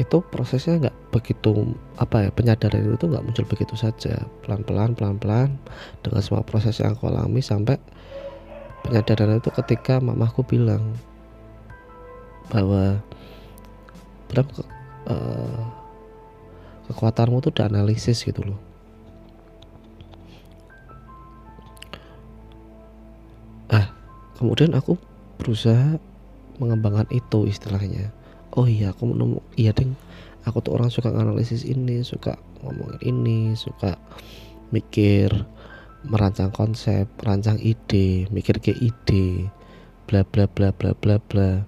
Itu 0.00 0.24
prosesnya 0.32 0.88
nggak 0.88 0.96
begitu 1.12 1.76
apa 2.00 2.28
ya 2.28 2.30
penyadaran 2.32 2.96
itu 2.96 3.04
nggak 3.08 3.24
muncul 3.24 3.44
begitu 3.48 3.74
saja. 3.76 4.24
Pelan-pelan 4.44 4.96
pelan-pelan 4.96 5.60
dengan 6.00 6.20
semua 6.24 6.44
proses 6.44 6.80
yang 6.80 6.96
aku 6.96 7.08
alami 7.12 7.44
sampai 7.44 7.76
penyadaran 8.84 9.36
itu 9.40 9.52
ketika 9.52 10.00
mamaku 10.00 10.40
bilang 10.44 10.96
bahwa 12.50 12.98
ke, 14.30 14.62
uh, 15.10 15.79
kekuatanmu 16.90 17.38
tuh 17.38 17.54
udah 17.54 17.70
analisis 17.70 18.26
gitu 18.26 18.42
loh. 18.42 18.58
Ah 23.70 23.94
kemudian 24.34 24.74
aku 24.74 24.98
berusaha 25.38 26.02
mengembangkan 26.58 27.06
itu 27.14 27.46
istilahnya. 27.46 28.10
Oh 28.58 28.66
iya 28.66 28.90
aku 28.90 29.06
menemu 29.06 29.38
iya 29.54 29.70
ding 29.70 29.94
aku 30.42 30.58
tuh 30.58 30.74
orang 30.74 30.90
suka 30.90 31.14
analisis 31.14 31.62
ini 31.62 32.02
suka 32.02 32.34
ngomongin 32.66 32.98
ini 33.06 33.38
suka 33.54 33.94
mikir 34.74 35.30
merancang 36.02 36.50
konsep 36.50 37.06
merancang 37.20 37.60
ide 37.60 38.26
mikir 38.34 38.58
ke 38.58 38.72
ide 38.74 39.46
bla 40.10 40.26
bla 40.26 40.50
bla 40.50 40.74
bla 40.74 40.90
bla 40.98 41.22
bla. 41.22 41.62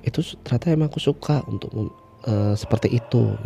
Itu 0.00 0.24
ternyata 0.40 0.72
emang 0.72 0.88
aku 0.88 1.00
suka 1.00 1.44
untuk 1.44 1.72
uh, 2.28 2.54
seperti 2.56 2.98
itu. 2.98 3.36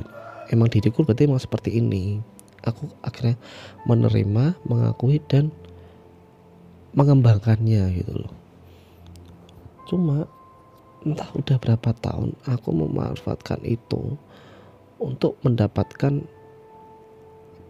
Emang 0.48 0.72
diriku 0.72 1.04
berarti 1.04 1.28
emang 1.28 1.42
seperti 1.42 1.76
ini. 1.76 2.22
Aku 2.64 2.90
akhirnya 3.04 3.38
menerima 3.86 4.58
mengakui 4.66 5.22
dan 5.28 5.52
mengembangkannya 6.96 8.02
gitu 8.02 8.12
loh. 8.26 8.34
Cuma 9.86 10.26
entah 11.06 11.30
udah 11.36 11.56
berapa 11.62 11.90
tahun 11.94 12.34
aku 12.48 12.68
memanfaatkan 12.74 13.62
itu 13.62 14.18
untuk 14.98 15.38
mendapatkan 15.46 16.26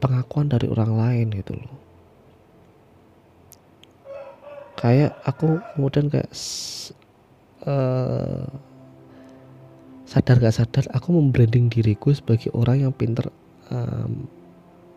pengakuan 0.00 0.48
dari 0.48 0.66
orang 0.70 0.92
lain 0.96 1.26
gitu 1.36 1.52
loh. 1.58 1.74
Kayak 4.78 5.18
aku 5.26 5.58
kemudian 5.74 6.06
kayak 6.08 6.30
uh, 7.66 8.46
sadar 10.08 10.40
gak 10.40 10.56
sadar 10.56 10.88
aku 10.96 11.12
membranding 11.12 11.68
diriku 11.68 12.16
sebagai 12.16 12.48
orang 12.56 12.88
yang 12.88 12.92
pinter 12.96 13.28
um, 13.68 14.24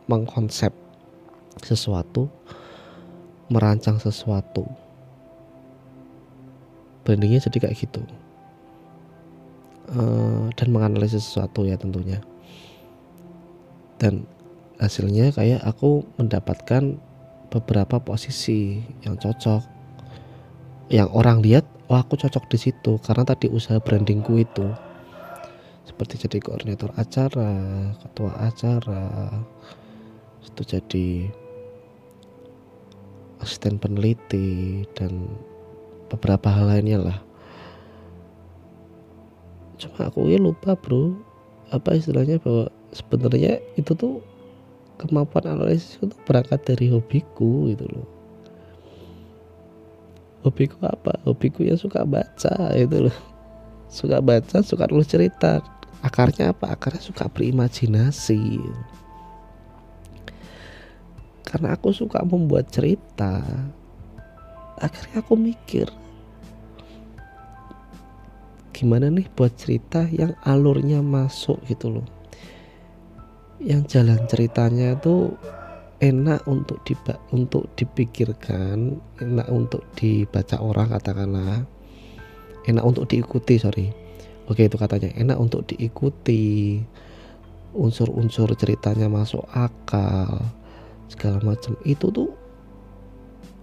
mengkonsep 0.07 0.71
sesuatu 1.59 2.31
merancang 3.51 3.99
sesuatu. 3.99 4.63
Brandingnya 7.03 7.43
jadi 7.43 7.67
kayak 7.67 7.75
gitu. 7.75 8.01
Uh, 9.91 10.47
dan 10.55 10.71
menganalisis 10.71 11.27
sesuatu 11.27 11.67
ya 11.67 11.75
tentunya. 11.75 12.23
Dan 13.99 14.23
hasilnya 14.79 15.35
kayak 15.35 15.59
aku 15.67 16.07
mendapatkan 16.15 16.95
beberapa 17.51 17.99
posisi 17.99 18.79
yang 19.03 19.19
cocok. 19.19 19.67
Yang 20.87 21.09
orang 21.11 21.43
lihat 21.43 21.67
wah 21.91 21.99
aku 21.99 22.15
cocok 22.15 22.47
di 22.47 22.57
situ. 22.57 22.95
Karena 23.03 23.27
tadi 23.27 23.51
usaha 23.51 23.83
brandingku 23.83 24.39
itu 24.39 24.71
seperti 25.91 26.23
jadi 26.23 26.39
koordinator 26.39 26.87
acara 26.95 27.51
ketua 27.99 28.31
acara 28.39 29.27
itu 30.47 30.61
jadi 30.63 31.07
asisten 33.43 33.75
peneliti 33.75 34.87
dan 34.95 35.27
beberapa 36.07 36.47
hal 36.47 36.71
lainnya 36.71 36.99
lah. 37.11 37.19
Cuma 39.75 40.07
aku 40.07 40.31
ya 40.31 40.39
lupa 40.39 40.79
bro 40.79 41.17
apa 41.75 41.99
istilahnya 41.99 42.39
bahwa 42.39 42.71
sebenarnya 42.95 43.59
itu 43.75 43.91
tuh 43.91 44.23
kemampuan 44.95 45.57
analisis 45.57 45.97
itu 45.99 46.13
berangkat 46.23 46.61
dari 46.63 46.87
hobiku 46.93 47.67
gitu 47.73 47.83
loh. 47.89 48.07
Hobiku 50.45 50.77
apa? 50.85 51.19
Hobiku 51.25 51.65
yang 51.67 51.77
suka 51.77 52.05
baca 52.05 52.55
itu 52.77 53.09
loh. 53.09 53.17
Suka 53.91 54.23
baca 54.23 54.63
suka 54.63 54.87
nulis 54.87 55.09
cerita 55.09 55.59
akarnya 56.01 56.53
apa? 56.53 56.73
Akarnya 56.73 57.01
suka 57.01 57.29
berimajinasi. 57.29 58.61
Karena 61.45 61.73
aku 61.77 61.93
suka 61.93 62.23
membuat 62.23 62.71
cerita 62.71 63.43
akhirnya 64.81 65.21
aku 65.21 65.37
mikir 65.37 65.85
gimana 68.73 69.13
nih 69.13 69.29
buat 69.37 69.53
cerita 69.53 70.09
yang 70.09 70.33
alurnya 70.41 71.05
masuk 71.05 71.61
gitu 71.69 72.01
loh. 72.01 72.07
Yang 73.61 73.93
jalan 73.93 74.25
ceritanya 74.25 74.97
tuh 74.97 75.37
enak 76.01 76.49
untuk 76.49 76.81
diba 76.81 77.13
untuk 77.29 77.69
dipikirkan 77.77 78.97
enak 79.21 79.47
untuk 79.53 79.85
dibaca 79.93 80.57
orang 80.57 80.97
katakanlah 80.97 81.61
enak 82.65 82.81
untuk 82.81 83.05
diikuti 83.05 83.61
sorry 83.61 83.93
oke 84.47 84.61
itu 84.61 84.77
katanya. 84.77 85.11
Enak 85.17 85.37
untuk 85.37 85.67
diikuti. 85.67 86.79
Unsur-unsur 87.71 88.51
ceritanya 88.57 89.07
masuk 89.07 89.45
akal. 89.51 90.41
Segala 91.11 91.43
macam. 91.43 91.75
Itu 91.83 92.09
tuh 92.09 92.31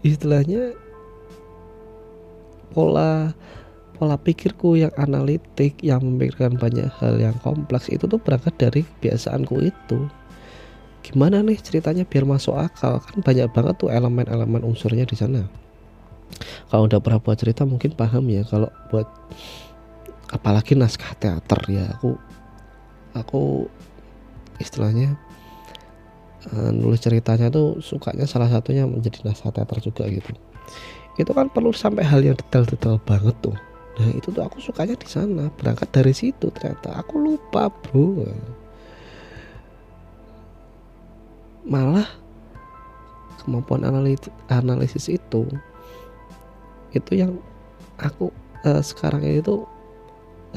istilahnya 0.07 0.77
pola 2.71 3.35
pola 3.99 4.15
pikirku 4.15 4.79
yang 4.79 4.95
analitik 4.95 5.75
yang 5.83 5.99
memikirkan 5.99 6.55
banyak 6.55 6.87
hal 7.03 7.19
yang 7.19 7.35
kompleks 7.43 7.91
itu 7.91 8.07
tuh 8.07 8.23
berangkat 8.23 8.55
dari 8.55 8.81
kebiasaanku 8.87 9.59
itu. 9.59 10.07
Gimana 11.03 11.43
nih 11.43 11.59
ceritanya 11.59 12.07
biar 12.07 12.23
masuk 12.23 12.55
akal? 12.55 13.03
Kan 13.03 13.27
banyak 13.27 13.51
banget 13.51 13.75
tuh 13.83 13.91
elemen-elemen 13.91 14.63
unsurnya 14.63 15.03
di 15.03 15.19
sana. 15.19 15.43
Kalau 16.69 16.87
udah 16.87 17.01
pernah 17.01 17.19
buat 17.19 17.41
cerita 17.41 17.65
mungkin 17.65 17.97
paham 17.97 18.29
ya 18.31 18.45
kalau 18.47 18.69
buat 18.93 19.09
apalagi 20.29 20.77
naskah 20.77 21.17
teater 21.17 21.61
ya 21.69 21.89
aku 21.97 22.17
aku 23.17 23.67
istilahnya 24.61 25.17
uh, 26.53 26.71
nulis 26.71 27.01
ceritanya 27.01 27.49
tuh 27.49 27.81
sukanya 27.81 28.29
salah 28.29 28.51
satunya 28.51 28.85
menjadi 28.85 29.25
naskah 29.25 29.55
teater 29.55 29.79
juga 29.83 30.05
gitu. 30.11 30.33
Itu 31.19 31.35
kan 31.35 31.51
perlu 31.51 31.75
sampai 31.75 32.07
hal 32.07 32.23
yang 32.23 32.39
detail-detail 32.39 33.03
banget 33.03 33.35
tuh. 33.43 33.57
Nah 33.99 34.11
itu 34.15 34.31
tuh 34.31 34.43
aku 34.47 34.63
sukanya 34.63 34.95
di 34.95 35.09
sana. 35.11 35.51
Berangkat 35.59 35.91
dari 35.91 36.15
situ 36.15 36.47
ternyata. 36.55 36.95
Aku 37.03 37.19
lupa 37.19 37.67
bro. 37.67 38.23
Malah 41.67 42.07
kemampuan 43.43 43.83
analisis, 43.83 44.31
analisis 44.49 45.07
itu 45.11 45.49
itu 46.97 47.21
yang 47.21 47.37
aku 48.01 48.33
uh, 48.65 48.81
sekarang 48.81 49.21
itu 49.25 49.69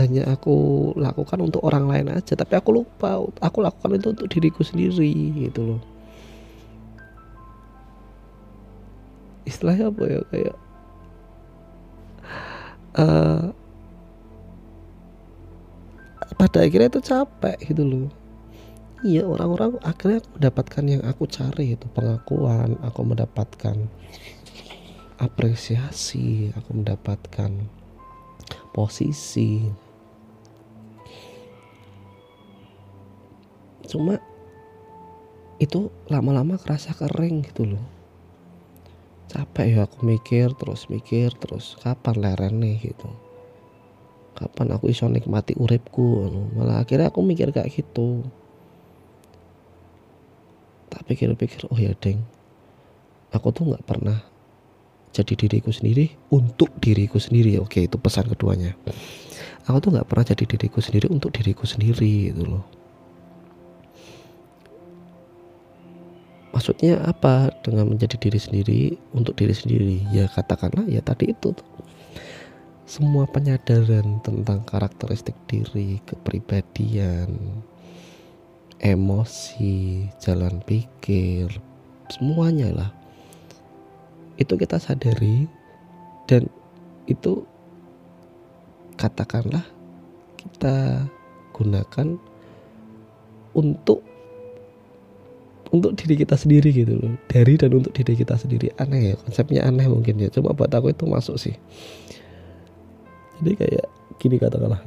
hanya 0.02 0.26
aku 0.28 0.92
lakukan 0.98 1.40
untuk 1.46 1.62
orang 1.62 1.86
lain 1.86 2.08
aja 2.18 2.34
tapi 2.34 2.58
aku 2.58 2.82
lupa 2.82 3.22
aku 3.40 3.58
lakukan 3.62 3.98
itu 4.02 4.08
untuk 4.18 4.28
diriku 4.28 4.66
sendiri 4.66 5.14
gitu 5.50 5.62
loh. 5.76 5.82
Istilahnya 9.46 9.94
apa 9.94 10.04
ya 10.10 10.22
kayak 10.34 10.56
uh, 12.98 13.44
pada 16.38 16.58
akhirnya 16.66 16.90
itu 16.90 17.02
capek 17.06 17.58
gitu 17.70 17.84
loh. 17.86 18.08
Iya 19.02 19.26
orang-orang 19.26 19.82
akhirnya 19.82 20.22
aku 20.22 20.30
mendapatkan 20.38 20.84
yang 20.86 21.02
aku 21.06 21.24
cari 21.26 21.74
itu 21.74 21.90
pengakuan 21.90 22.78
aku 22.86 23.02
mendapatkan 23.02 23.90
apresiasi 25.18 26.50
aku 26.58 26.82
mendapatkan 26.82 27.66
posisi 28.74 29.70
cuma 33.92 34.24
itu 35.60 35.92
lama-lama 36.08 36.56
kerasa 36.56 36.96
kering 36.96 37.44
gitu 37.52 37.76
loh. 37.76 37.86
Capek 39.28 39.76
ya 39.76 39.80
aku 39.86 40.08
mikir 40.08 40.56
terus 40.56 40.88
mikir 40.88 41.36
terus 41.38 41.76
kapan 41.84 42.24
leren 42.24 42.64
nih 42.64 42.80
gitu. 42.80 43.12
Kapan 44.34 44.74
aku 44.74 44.90
iso 44.90 45.06
nikmati 45.12 45.54
uripku 45.60 46.32
malah 46.56 46.82
akhirnya 46.82 47.12
aku 47.12 47.20
mikir 47.22 47.52
kayak 47.52 47.70
gitu. 47.70 48.24
Tak 50.90 51.06
pikir-pikir 51.06 51.68
oh 51.68 51.78
ya 51.78 51.92
deng. 52.00 52.24
Aku 53.32 53.54
tuh 53.54 53.70
nggak 53.70 53.86
pernah 53.86 54.18
jadi 55.12 55.36
diriku 55.36 55.72
sendiri 55.72 56.16
untuk 56.34 56.74
diriku 56.82 57.20
sendiri. 57.20 57.60
Oke 57.62 57.86
itu 57.86 57.96
pesan 58.02 58.28
keduanya. 58.28 58.74
Aku 59.70 59.78
tuh 59.78 59.94
nggak 59.94 60.10
pernah 60.10 60.26
jadi 60.26 60.44
diriku 60.48 60.82
sendiri 60.82 61.08
untuk 61.08 61.32
diriku 61.32 61.70
sendiri 61.70 62.34
itu 62.34 62.44
loh 62.44 62.81
maksudnya 66.62 67.02
apa? 67.10 67.50
Dengan 67.66 67.90
menjadi 67.90 68.22
diri 68.22 68.38
sendiri 68.38 68.82
untuk 69.18 69.34
diri 69.34 69.50
sendiri. 69.50 69.98
Ya 70.14 70.30
katakanlah 70.30 70.86
ya 70.86 71.02
tadi 71.02 71.34
itu 71.34 71.58
tuh. 71.58 71.70
Semua 72.86 73.26
penyadaran 73.26 74.22
tentang 74.22 74.62
karakteristik 74.70 75.34
diri 75.50 75.98
kepribadian 76.06 77.34
emosi 78.78 80.06
jalan 80.22 80.62
pikir 80.62 81.50
semuanya 82.14 82.70
lah. 82.70 82.92
Itu 84.38 84.54
kita 84.54 84.78
sadari 84.78 85.50
dan 86.30 86.46
itu 87.10 87.42
katakanlah 89.02 89.66
kita 90.38 91.10
gunakan 91.58 92.22
untuk 93.58 94.11
untuk 95.72 95.96
diri 95.96 96.20
kita 96.20 96.36
sendiri 96.36 96.70
gitu 96.76 97.00
loh. 97.00 97.16
Dari 97.32 97.56
dan 97.56 97.72
untuk 97.72 97.96
diri 97.96 98.14
kita 98.20 98.36
sendiri. 98.36 98.76
Aneh 98.78 99.12
ya 99.12 99.16
konsepnya 99.16 99.64
aneh 99.64 99.88
mungkin 99.88 100.20
ya. 100.20 100.28
Coba 100.28 100.52
buat 100.52 100.72
aku 100.72 100.92
itu 100.92 101.08
masuk 101.08 101.40
sih. 101.40 101.56
Jadi 103.40 103.52
kayak 103.58 103.88
gini 104.20 104.36
katakanlah. 104.38 104.84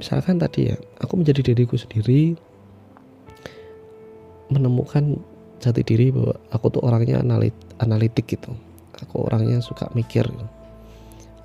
Misalkan 0.00 0.40
tadi 0.40 0.72
ya 0.72 0.76
aku 0.98 1.20
menjadi 1.20 1.52
diriku 1.52 1.76
sendiri 1.78 2.34
menemukan 4.50 5.20
jati 5.62 5.86
diri 5.86 6.10
bahwa 6.10 6.34
aku 6.50 6.66
tuh 6.74 6.82
orangnya 6.82 7.22
analit, 7.22 7.54
analitik 7.78 8.26
gitu. 8.26 8.50
Aku 9.06 9.28
orangnya 9.28 9.62
suka 9.62 9.92
mikir. 9.94 10.26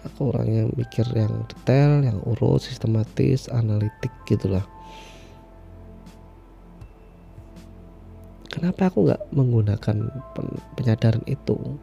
Aku 0.08 0.32
orangnya 0.32 0.72
mikir 0.74 1.06
yang 1.14 1.46
detail 1.52 2.00
yang 2.00 2.18
urut 2.24 2.64
sistematis 2.64 3.52
analitik 3.52 4.10
gitulah 4.24 4.64
kenapa 8.58 8.90
aku 8.90 9.06
nggak 9.06 9.22
menggunakan 9.30 9.98
penyadaran 10.74 11.22
itu? 11.30 11.78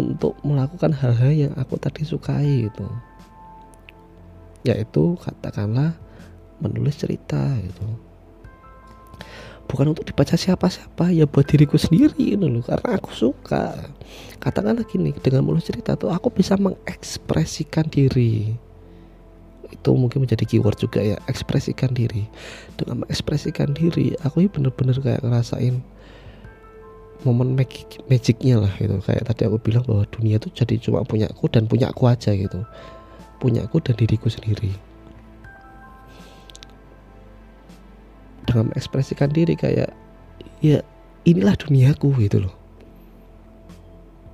Untuk 0.00 0.40
melakukan 0.40 0.96
hal-hal 0.96 1.32
yang 1.36 1.54
aku 1.60 1.76
tadi 1.76 2.08
sukai 2.08 2.72
itu 2.72 2.88
yaitu 4.60 5.16
katakanlah 5.20 5.96
menulis 6.60 7.00
cerita 7.00 7.40
gitu. 7.60 7.84
Bukan 9.70 9.94
untuk 9.94 10.02
dibaca 10.02 10.34
siapa-siapa 10.34 11.14
ya 11.14 11.30
buat 11.30 11.46
diriku 11.46 11.78
sendiri 11.78 12.34
ini 12.34 12.44
loh. 12.50 12.60
Karena 12.60 12.98
aku 12.98 13.14
suka. 13.14 13.72
Katakanlah 14.42 14.82
gini 14.84 15.14
dengan 15.14 15.46
menulis 15.46 15.70
cerita 15.70 15.94
tuh 15.94 16.10
aku 16.10 16.28
bisa 16.34 16.58
mengekspresikan 16.58 17.86
diri 17.86 18.58
itu 19.70 19.90
mungkin 19.94 20.26
menjadi 20.26 20.44
keyword 20.44 20.76
juga 20.76 21.00
ya 21.00 21.16
ekspresikan 21.30 21.94
diri. 21.94 22.26
Dengan 22.76 23.06
mengekspresikan 23.06 23.72
diri 23.72 24.12
aku 24.26 24.44
ini 24.44 24.50
bener-bener 24.50 24.98
kayak 24.98 25.22
ngerasain 25.22 25.78
momen 27.22 27.52
magic 27.54 28.02
magicnya 28.10 28.66
lah 28.66 28.72
gitu. 28.76 28.98
Kayak 29.04 29.30
tadi 29.32 29.42
aku 29.46 29.56
bilang 29.62 29.84
bahwa 29.86 30.04
dunia 30.10 30.36
itu 30.36 30.50
jadi 30.52 30.76
cuma 30.82 31.06
punya 31.06 31.30
aku 31.30 31.46
dan 31.48 31.64
punya 31.70 31.88
aku 31.88 32.10
aja 32.10 32.34
gitu. 32.34 32.66
Punya 33.40 33.64
aku 33.64 33.80
dan 33.80 33.96
diriku 33.96 34.28
sendiri. 34.28 34.74
Dengan 38.44 38.74
mengekspresikan 38.74 39.30
diri 39.30 39.54
kayak 39.54 39.94
ya 40.60 40.82
inilah 41.24 41.54
duniaku 41.56 42.12
gitu 42.20 42.44
loh. 42.48 42.54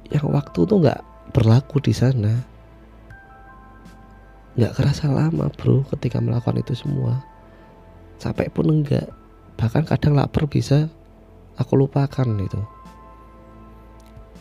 Yang 0.08 0.26
waktu 0.32 0.60
tuh 0.64 0.78
nggak 0.80 1.00
berlaku 1.34 1.82
di 1.82 1.92
sana 1.92 2.55
nggak 4.56 4.72
kerasa 4.72 5.12
lama 5.12 5.52
bro 5.52 5.84
ketika 5.92 6.16
melakukan 6.16 6.56
itu 6.56 6.72
semua. 6.72 7.20
Capek 8.16 8.48
pun 8.56 8.72
enggak. 8.72 9.12
Bahkan 9.60 9.84
kadang 9.84 10.16
lapar 10.16 10.48
bisa 10.48 10.88
aku 11.60 11.76
lupakan 11.76 12.28
itu. 12.40 12.60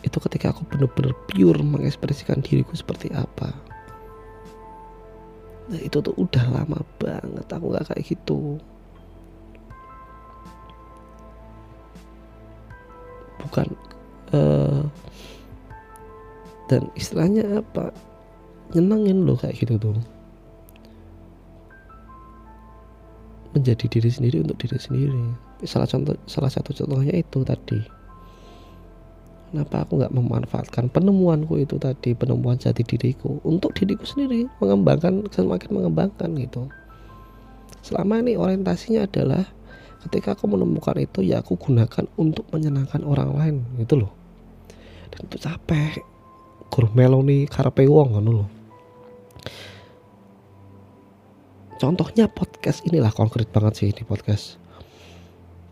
Itu 0.00 0.16
ketika 0.24 0.56
aku 0.56 0.64
benar-benar 0.72 1.12
pure 1.28 1.60
mengekspresikan 1.60 2.40
diriku 2.40 2.72
seperti 2.72 3.12
apa. 3.12 3.52
Nah 5.66 5.80
itu 5.82 6.00
tuh 6.00 6.16
udah 6.16 6.44
lama 6.48 6.80
banget 6.96 7.46
aku 7.52 7.64
nggak 7.68 7.86
kayak 7.92 8.04
gitu. 8.08 8.56
Bukan 13.44 13.68
uh, 14.32 14.88
dan 16.72 16.88
istilahnya 16.96 17.62
apa 17.62 17.92
nyenengin 18.74 19.22
loh 19.22 19.38
kayak 19.38 19.54
gitu 19.60 19.78
tuh. 19.78 19.94
Menjadi 23.54 23.86
diri 23.86 24.10
sendiri 24.10 24.42
untuk 24.42 24.58
diri 24.58 24.78
sendiri. 24.80 25.24
Salah 25.64 25.88
contoh 25.88 26.16
salah 26.26 26.50
satu 26.50 26.74
contohnya 26.74 27.14
itu 27.14 27.40
tadi. 27.46 27.80
Kenapa 29.46 29.86
aku 29.86 30.02
nggak 30.02 30.12
memanfaatkan 30.12 30.90
penemuanku 30.90 31.62
itu 31.62 31.78
tadi 31.78 32.12
penemuan 32.12 32.58
jati 32.58 32.82
diriku 32.82 33.38
untuk 33.46 33.72
diriku 33.78 34.02
sendiri 34.02 34.50
mengembangkan 34.58 35.30
semakin 35.30 35.70
mengembangkan 35.70 36.34
gitu. 36.36 36.66
Selama 37.80 38.18
ini 38.18 38.34
orientasinya 38.34 39.06
adalah 39.06 39.46
ketika 40.02 40.34
aku 40.34 40.50
menemukan 40.50 40.98
itu 40.98 41.22
ya 41.22 41.40
aku 41.40 41.54
gunakan 41.54 42.04
untuk 42.18 42.50
menyenangkan 42.50 43.06
orang 43.06 43.30
lain 43.38 43.56
gitu 43.78 44.02
loh. 44.04 44.12
Dan 45.14 45.30
itu 45.30 45.38
capek 45.38 46.02
gur 46.66 46.90
meloni 46.92 47.46
karepe 47.46 47.86
wong 47.86 48.18
ngono 48.18 48.30
loh 48.42 48.55
contohnya 51.76 52.26
podcast 52.32 52.82
inilah 52.88 53.12
konkret 53.12 53.52
banget 53.52 53.72
sih 53.76 53.88
ini 53.92 54.02
podcast. 54.02 54.56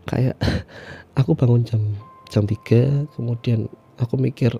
Kayak 0.05 0.37
aku 1.19 1.33
bangun 1.33 1.65
jam 1.65 1.81
jam 2.29 2.45
3 2.45 3.13
kemudian 3.13 3.69
aku 3.97 4.17
mikir 4.17 4.57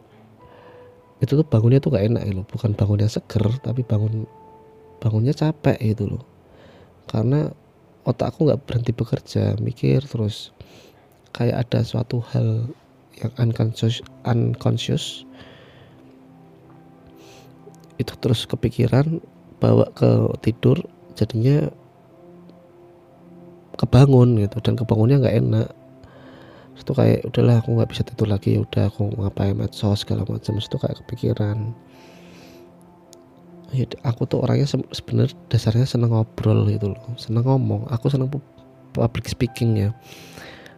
itu 1.23 1.31
tuh 1.31 1.47
bangunnya 1.47 1.79
tuh 1.79 1.95
gak 1.95 2.05
enak 2.05 2.23
loh. 2.33 2.45
Bukan 2.49 2.73
bangunnya 2.73 3.07
seger 3.07 3.45
tapi 3.61 3.85
bangun 3.85 4.25
bangunnya 4.99 5.31
capek 5.37 5.77
itu 5.79 6.09
loh. 6.09 6.23
Karena 7.05 7.53
otakku 8.05 8.45
nggak 8.49 8.65
berhenti 8.65 8.91
bekerja 8.93 9.57
mikir 9.61 10.01
terus. 10.05 10.49
Kayak 11.35 11.67
ada 11.67 11.79
suatu 11.83 12.23
hal 12.31 12.69
yang 13.19 13.31
unconscious, 13.39 14.03
unconscious 14.23 15.23
itu 17.95 18.13
terus 18.19 18.43
kepikiran 18.43 19.23
bawa 19.63 19.87
ke 19.95 20.35
tidur 20.43 20.83
jadinya 21.15 21.71
kebangun 23.79 24.39
gitu. 24.39 24.57
Dan 24.63 24.75
kebangunnya 24.75 25.19
nggak 25.19 25.37
enak. 25.39 25.69
Itu 26.75 26.91
kayak 26.91 27.23
udahlah 27.23 27.63
aku 27.63 27.79
nggak 27.79 27.89
bisa 27.91 28.03
tidur 28.03 28.27
lagi 28.27 28.59
udah 28.59 28.91
aku 28.91 29.15
ngapain 29.15 29.55
medsos 29.55 30.03
segala 30.03 30.27
macam. 30.27 30.59
Itu 30.59 30.75
kayak 30.75 31.03
kepikiran. 31.05 31.71
Ya 33.75 33.87
aku 34.07 34.27
tuh 34.27 34.43
orangnya 34.43 34.67
sebenarnya 34.69 35.35
dasarnya 35.51 35.87
seneng 35.87 36.11
ngobrol 36.11 36.67
gitu 36.71 36.95
loh. 36.95 37.05
Seneng 37.15 37.47
ngomong. 37.47 37.87
Aku 37.91 38.11
seneng 38.11 38.27
public 38.91 39.27
speaking 39.27 39.75
ya. 39.75 39.89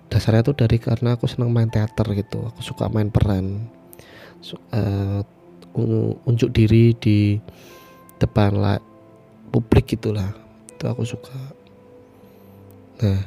Dasarnya 0.07 0.45
tuh 0.45 0.55
dari 0.55 0.79
karena 0.79 1.17
aku 1.19 1.27
seneng 1.27 1.51
main 1.51 1.69
teater 1.69 2.05
gitu. 2.13 2.45
Aku 2.53 2.61
suka 2.61 2.87
main 2.89 3.09
peran. 3.09 3.69
Uh, 4.71 5.25
unjuk 6.27 6.53
diri 6.53 6.93
di 6.95 7.35
depan 8.21 8.55
lah 8.55 8.79
publik 9.51 9.97
gitulah. 9.97 10.31
Itu 10.71 10.85
aku 10.87 11.03
suka. 11.03 11.37
Nah 13.01 13.21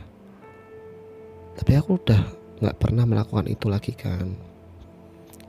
tapi 1.61 1.77
aku 1.77 2.01
udah 2.01 2.23
nggak 2.65 2.79
pernah 2.81 3.05
melakukan 3.05 3.47
itu 3.49 3.67
lagi 3.69 3.93
kan. 3.93 4.33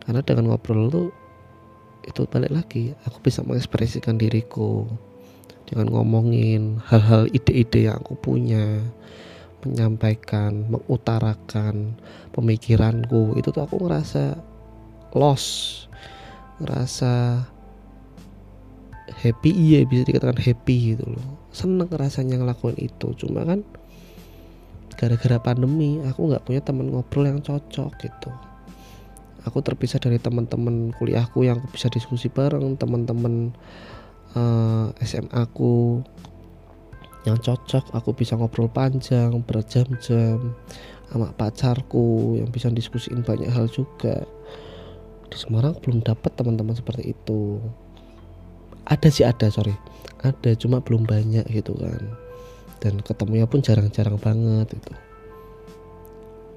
Karena 0.01 0.19
dengan 0.25 0.51
ngobrol 0.51 0.91
tuh 0.91 1.09
itu 2.03 2.25
balik 2.27 2.51
lagi. 2.51 2.91
Aku 3.07 3.21
bisa 3.21 3.45
mengekspresikan 3.45 4.17
diriku 4.17 4.89
dengan 5.69 5.93
ngomongin 5.93 6.83
hal-hal 6.89 7.31
ide-ide 7.31 7.87
yang 7.87 8.01
aku 8.01 8.19
punya 8.19 8.81
menyampaikan 9.61 10.67
mengutarakan 10.67 11.95
pemikiranku. 12.33 13.37
Itu 13.37 13.53
tuh 13.53 13.63
aku 13.63 13.85
ngerasa 13.85 14.35
lost 15.13 15.87
ngerasa 16.61 17.43
happy 19.11 19.51
iya 19.51 19.83
bisa 19.83 20.07
dikatakan 20.07 20.39
happy 20.39 20.95
gitu 20.95 21.05
loh. 21.05 21.27
Seneng 21.51 21.91
rasanya 21.91 22.39
ngelakuin 22.39 22.79
itu. 22.79 23.13
Cuma 23.17 23.43
kan 23.43 23.65
gara-gara 24.95 25.41
pandemi 25.41 25.97
aku 26.05 26.29
nggak 26.29 26.45
punya 26.45 26.61
teman 26.61 26.93
ngobrol 26.93 27.27
yang 27.27 27.41
cocok 27.41 27.91
gitu. 27.99 28.29
Aku 29.49 29.57
terpisah 29.65 29.97
dari 29.97 30.21
teman-teman 30.21 30.93
kuliahku 30.93 31.41
yang 31.41 31.57
bisa 31.73 31.89
diskusi 31.89 32.29
bareng 32.29 32.77
teman-teman 32.77 33.49
uh, 34.37 34.93
eh, 34.93 35.05
SMA 35.05 35.33
aku 35.33 36.05
yang 37.25 37.37
cocok 37.37 37.93
aku 37.93 38.17
bisa 38.17 38.33
ngobrol 38.33 38.69
panjang 38.69 39.29
berjam-jam 39.45 40.57
sama 41.11 41.29
pacarku 41.35 42.39
yang 42.39 42.49
bisa 42.49 42.71
diskusiin 42.71 43.21
banyak 43.21 43.51
hal 43.51 43.69
juga 43.69 44.25
di 45.31 45.37
Semarang 45.39 45.79
belum 45.79 46.03
dapat 46.03 46.35
teman-teman 46.35 46.75
seperti 46.75 47.15
itu. 47.15 47.63
Ada 48.83 49.07
sih 49.07 49.23
ada 49.23 49.47
sorry. 49.47 49.73
Ada 50.19 50.59
cuma 50.59 50.83
belum 50.83 51.07
banyak 51.07 51.47
gitu 51.47 51.73
kan. 51.79 52.03
Dan 52.83 52.99
ketemunya 52.99 53.47
pun 53.47 53.63
jarang-jarang 53.63 54.19
banget 54.19 54.75
itu 54.75 54.93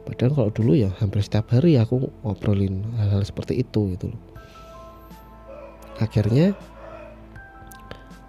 padahal 0.05 0.33
kalau 0.37 0.51
dulu 0.53 0.73
ya 0.77 0.93
hampir 1.01 1.25
setiap 1.25 1.49
hari 1.49 1.81
aku 1.81 2.13
ngobrolin 2.21 2.85
hal-hal 3.01 3.25
seperti 3.25 3.65
itu 3.65 3.97
gitu 3.97 4.13
loh. 4.13 4.21
Akhirnya 5.97 6.53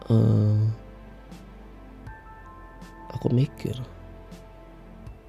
uh, 0.08 0.63
aku 3.12 3.27
mikir 3.34 3.75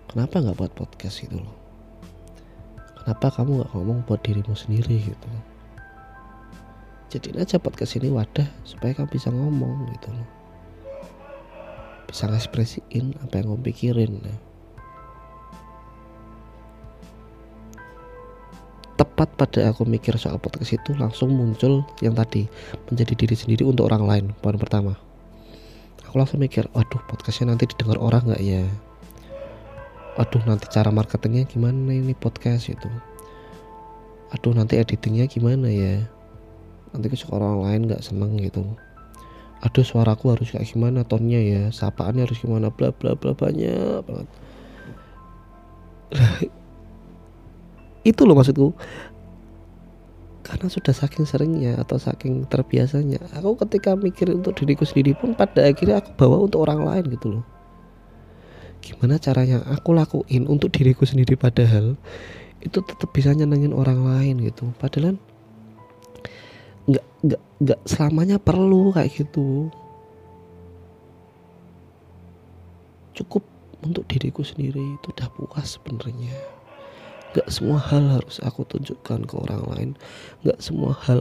kenapa 0.06 0.38
nggak 0.44 0.56
buat 0.56 0.72
podcast 0.76 1.24
gitu 1.24 1.40
loh 1.42 1.55
kenapa 3.06 3.38
kamu 3.38 3.62
nggak 3.62 3.70
ngomong 3.70 4.02
buat 4.02 4.18
dirimu 4.26 4.58
sendiri 4.58 4.98
gitu? 4.98 5.30
Jadiin 7.14 7.38
aja 7.38 7.62
podcast 7.62 7.94
ini 8.02 8.10
wadah 8.10 8.50
supaya 8.66 8.98
kamu 8.98 9.06
bisa 9.14 9.30
ngomong 9.30 9.94
gitu 9.94 10.10
loh. 10.10 10.26
Bisa 12.10 12.26
ngekspresiin 12.26 13.14
apa 13.22 13.38
yang 13.38 13.54
kamu 13.54 13.62
pikirin 13.62 14.18
nah. 14.26 14.38
tepat 18.96 19.28
pada 19.38 19.70
aku 19.70 19.86
mikir 19.86 20.18
soal 20.18 20.42
podcast 20.42 20.74
itu 20.74 20.96
langsung 20.98 21.30
muncul 21.30 21.86
yang 22.02 22.16
tadi 22.18 22.50
menjadi 22.90 23.14
diri 23.14 23.36
sendiri 23.38 23.62
untuk 23.62 23.86
orang 23.86 24.02
lain 24.02 24.24
poin 24.42 24.58
pertama. 24.58 24.98
Aku 26.10 26.18
langsung 26.18 26.42
mikir 26.42 26.66
waduh 26.74 26.98
podcastnya 27.06 27.54
nanti 27.54 27.70
didengar 27.70 28.02
orang 28.02 28.34
nggak 28.34 28.42
ya 28.42 28.66
waduh 30.16 30.42
nanti 30.48 30.64
cara 30.72 30.88
marketingnya 30.88 31.44
gimana 31.44 31.92
ini 31.92 32.16
podcast 32.16 32.72
itu? 32.72 32.88
Aduh 34.32 34.56
nanti 34.56 34.80
editingnya 34.80 35.28
gimana 35.28 35.68
ya? 35.68 36.08
Nanti 36.90 37.12
ke 37.12 37.28
orang 37.28 37.60
lain 37.60 37.80
nggak 37.92 38.00
seneng 38.00 38.40
gitu. 38.40 38.64
Aduh 39.60 39.84
suaraku 39.84 40.32
harus 40.32 40.48
kayak 40.48 40.72
gimana 40.72 41.04
tonnya 41.04 41.40
ya? 41.40 41.62
Sapaannya 41.68 42.24
harus 42.24 42.40
gimana? 42.40 42.72
Bla 42.72 42.96
bla 42.96 43.12
bla 43.12 43.36
banyak 43.36 44.02
banget. 44.08 44.28
Itu 48.10 48.24
loh 48.24 48.40
maksudku. 48.40 48.72
Karena 50.46 50.70
sudah 50.70 50.94
saking 50.94 51.26
seringnya 51.26 51.74
atau 51.82 51.98
saking 51.98 52.46
terbiasanya 52.46 53.18
aku 53.34 53.66
ketika 53.66 53.98
mikir 53.98 54.30
untuk 54.30 54.54
diriku 54.54 54.86
sendiri 54.86 55.18
pun 55.18 55.34
pada 55.34 55.66
akhirnya 55.66 55.98
aku 55.98 56.14
bawa 56.14 56.46
untuk 56.46 56.62
orang 56.62 56.86
lain 56.86 57.04
gitu 57.18 57.26
loh 57.34 57.55
gimana 58.86 59.18
caranya 59.18 59.66
aku 59.66 59.90
lakuin 59.90 60.46
untuk 60.46 60.70
diriku 60.70 61.02
sendiri 61.02 61.34
padahal 61.34 61.98
itu 62.62 62.78
tetap 62.86 63.10
bisa 63.10 63.34
nyenengin 63.34 63.74
orang 63.74 64.06
lain 64.06 64.46
gitu 64.46 64.70
padahal 64.78 65.18
nggak 66.86 67.06
nggak 67.26 67.42
nggak 67.66 67.80
selamanya 67.82 68.38
perlu 68.38 68.94
kayak 68.94 69.10
gitu 69.10 69.66
cukup 73.18 73.42
untuk 73.82 74.06
diriku 74.06 74.46
sendiri 74.46 74.94
itu 74.96 75.06
udah 75.10 75.28
puas 75.34 75.74
sebenarnya 75.74 76.56
Gak 77.36 77.52
semua 77.52 77.76
hal 77.76 78.08
harus 78.16 78.40
aku 78.40 78.64
tunjukkan 78.64 79.28
ke 79.28 79.34
orang 79.36 79.62
lain. 79.68 79.90
Gak 80.40 80.56
semua 80.56 80.96
hal 81.04 81.20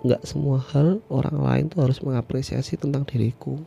gak 0.00 0.24
semua 0.24 0.56
hal 0.72 1.04
orang 1.12 1.36
lain 1.36 1.64
tuh 1.68 1.84
harus 1.84 2.00
mengapresiasi 2.00 2.80
tentang 2.80 3.04
diriku. 3.04 3.60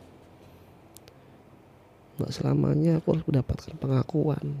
Gak 2.18 2.34
selamanya 2.34 2.98
aku 2.98 3.14
harus 3.14 3.24
mendapatkan 3.30 3.74
pengakuan. 3.78 4.58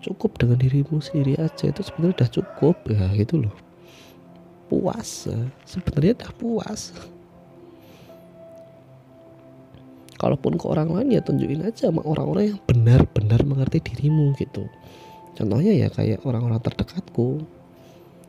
Cukup 0.00 0.40
dengan 0.40 0.56
dirimu 0.56 1.04
sendiri 1.04 1.36
aja 1.36 1.68
itu 1.68 1.84
sebenarnya 1.84 2.24
udah 2.24 2.30
cukup 2.32 2.76
ya 2.88 3.04
gitu 3.12 3.44
loh. 3.44 3.56
Puas, 4.72 5.28
sebenarnya 5.68 6.16
udah 6.24 6.32
puas 6.40 6.96
kalaupun 10.20 10.60
ke 10.60 10.68
orang 10.68 10.92
lain 10.92 11.16
ya 11.16 11.24
tunjukin 11.24 11.64
aja 11.64 11.88
sama 11.88 12.04
orang-orang 12.04 12.52
yang 12.52 12.60
benar-benar 12.68 13.40
mengerti 13.48 13.80
dirimu 13.80 14.36
gitu 14.36 14.68
contohnya 15.32 15.72
ya 15.72 15.88
kayak 15.88 16.20
orang-orang 16.28 16.60
terdekatku 16.60 17.40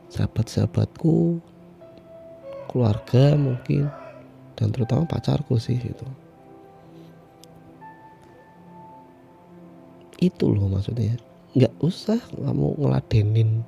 sahabat-sahabatku 0.08 1.36
keluarga 2.72 3.36
mungkin 3.36 3.92
dan 4.62 4.70
terutama 4.70 5.02
pacarku 5.10 5.58
sih 5.58 5.74
itu 5.74 6.06
itu 10.22 10.46
loh 10.46 10.70
maksudnya. 10.70 11.18
Nggak 11.52 11.74
usah 11.82 12.22
kamu 12.30 12.78
ngeladenin 12.78 13.66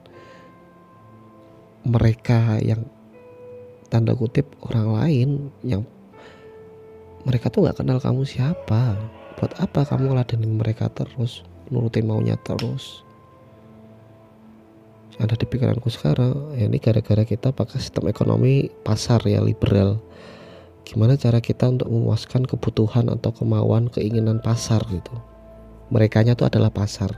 mereka 1.84 2.56
yang 2.62 2.86
tanda 3.90 4.14
kutip 4.14 4.48
orang 4.70 4.88
lain 4.94 5.30
yang 5.66 5.82
mereka 7.26 7.50
tuh 7.50 7.66
nggak 7.66 7.82
kenal 7.82 7.98
kamu 7.98 8.22
siapa. 8.22 8.94
Buat 9.34 9.58
apa 9.58 9.82
kamu 9.82 10.14
ngeladenin 10.14 10.54
mereka 10.54 10.86
terus 10.94 11.42
nurutin 11.68 12.06
maunya 12.06 12.38
terus? 12.40 13.02
Ada 15.18 15.38
di 15.38 15.46
pikiranku 15.46 15.90
sekarang 15.90 16.58
ya 16.58 16.66
ini 16.66 16.78
gara-gara 16.82 17.22
kita 17.22 17.54
pakai 17.54 17.78
sistem 17.78 18.10
ekonomi 18.10 18.66
pasar 18.82 19.22
ya 19.26 19.38
liberal 19.42 20.02
gimana 20.84 21.16
cara 21.16 21.40
kita 21.40 21.72
untuk 21.72 21.88
memuaskan 21.88 22.44
kebutuhan 22.44 23.08
atau 23.08 23.32
kemauan 23.32 23.88
keinginan 23.88 24.38
pasar 24.38 24.84
gitu? 24.92 25.16
Mereka 25.88 26.22
tuh 26.36 26.48
adalah 26.48 26.68
pasar. 26.68 27.12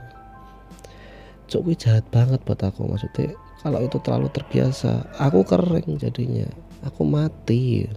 Cuk 1.47 1.71
jahat 1.75 2.07
banget 2.11 2.39
buat 2.43 2.59
aku. 2.59 2.87
Maksudnya 2.87 3.35
kalau 3.63 3.83
itu 3.83 3.99
terlalu 3.99 4.27
terbiasa 4.31 5.11
aku 5.19 5.43
kering 5.43 5.99
jadinya. 5.99 6.47
Aku 6.87 7.03
mati. 7.03 7.87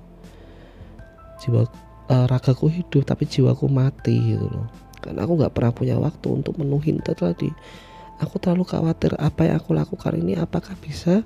Jiwa 1.43 1.67
uh, 2.11 2.27
ragaku 2.27 2.71
hidup 2.71 3.07
tapi 3.07 3.27
jiwaku 3.27 3.67
mati 3.71 4.35
gitu 4.35 4.47
loh. 4.47 4.67
Karena 5.01 5.25
aku 5.25 5.33
nggak 5.39 5.55
pernah 5.55 5.73
punya 5.73 5.97
waktu 5.99 6.29
untuk 6.31 6.59
menuhin 6.59 6.99
itu 7.03 7.15
tadi. 7.15 7.51
Aku 8.21 8.37
terlalu 8.37 8.69
khawatir 8.69 9.17
apa 9.17 9.49
yang 9.49 9.57
aku 9.57 9.73
lakukan 9.73 10.13
ini 10.13 10.37
apakah 10.37 10.77
bisa 10.77 11.25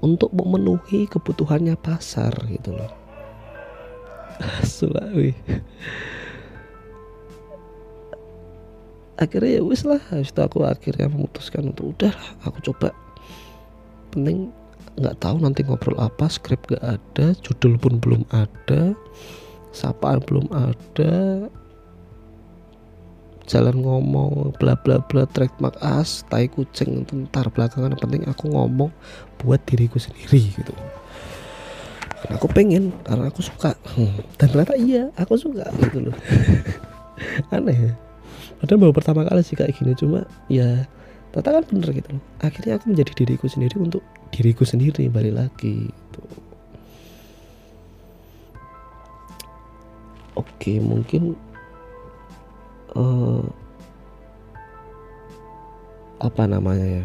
untuk 0.00 0.32
memenuhi 0.32 1.04
kebutuhannya 1.04 1.76
pasar 1.76 2.32
gitu 2.48 2.72
loh 2.72 3.05
Sulawi. 4.76 5.32
Akhirnya 9.16 9.60
ya 9.60 9.62
wis 9.64 9.82
lah 9.88 10.00
habis 10.12 10.28
itu 10.28 10.40
aku 10.44 10.60
akhirnya 10.68 11.08
memutuskan 11.08 11.72
untuk 11.72 11.96
udah 11.96 12.12
aku 12.44 12.60
coba. 12.72 12.92
Penting 14.12 14.52
nggak 14.96 15.16
tahu 15.20 15.36
nanti 15.40 15.60
ngobrol 15.64 15.96
apa 16.00 16.24
skrip 16.28 16.64
gak 16.72 16.80
ada 16.80 17.36
judul 17.44 17.76
pun 17.76 18.00
belum 18.00 18.24
ada 18.32 18.96
sapaan 19.76 20.24
belum 20.24 20.48
ada 20.56 21.44
jalan 23.44 23.76
ngomong 23.84 24.56
bla 24.58 24.74
bla 24.80 24.98
bla 25.04 25.28
trademark 25.30 25.76
as 25.84 26.24
tai 26.32 26.48
kucing 26.48 27.04
ntar 27.28 27.46
belakangan 27.52 27.94
penting 28.00 28.24
aku 28.26 28.50
ngomong 28.50 28.90
buat 29.38 29.62
diriku 29.68 30.00
sendiri 30.00 30.50
gitu 30.50 30.72
karena 32.16 32.34
aku 32.40 32.48
pengen 32.48 32.84
karena 33.04 33.28
aku 33.28 33.40
suka. 33.44 33.76
Hmm. 33.96 34.16
dan 34.40 34.46
ternyata 34.52 34.74
iya 34.76 35.12
aku 35.16 35.36
suka 35.36 35.68
gitu 35.82 36.10
loh. 36.10 36.16
Aneh 37.54 37.76
ya. 37.76 37.92
Padahal 38.56 38.88
baru 38.88 38.94
pertama 38.96 39.20
kali 39.28 39.44
sih 39.44 39.56
kayak 39.56 39.76
gini 39.76 39.92
cuma 39.92 40.24
ya 40.48 40.88
Tata 41.36 41.52
kan 41.52 41.68
bener 41.68 41.92
gitu 41.92 42.16
loh. 42.16 42.22
Akhirnya 42.40 42.80
aku 42.80 42.88
menjadi 42.96 43.12
diriku 43.12 43.44
sendiri 43.44 43.76
untuk 43.76 44.00
diriku 44.32 44.64
sendiri 44.64 45.12
balik 45.12 45.36
lagi 45.36 45.92
gitu. 45.92 46.22
oke 50.36 50.72
mungkin 50.84 51.22
uh, 52.96 53.44
apa 56.20 56.42
namanya 56.48 57.04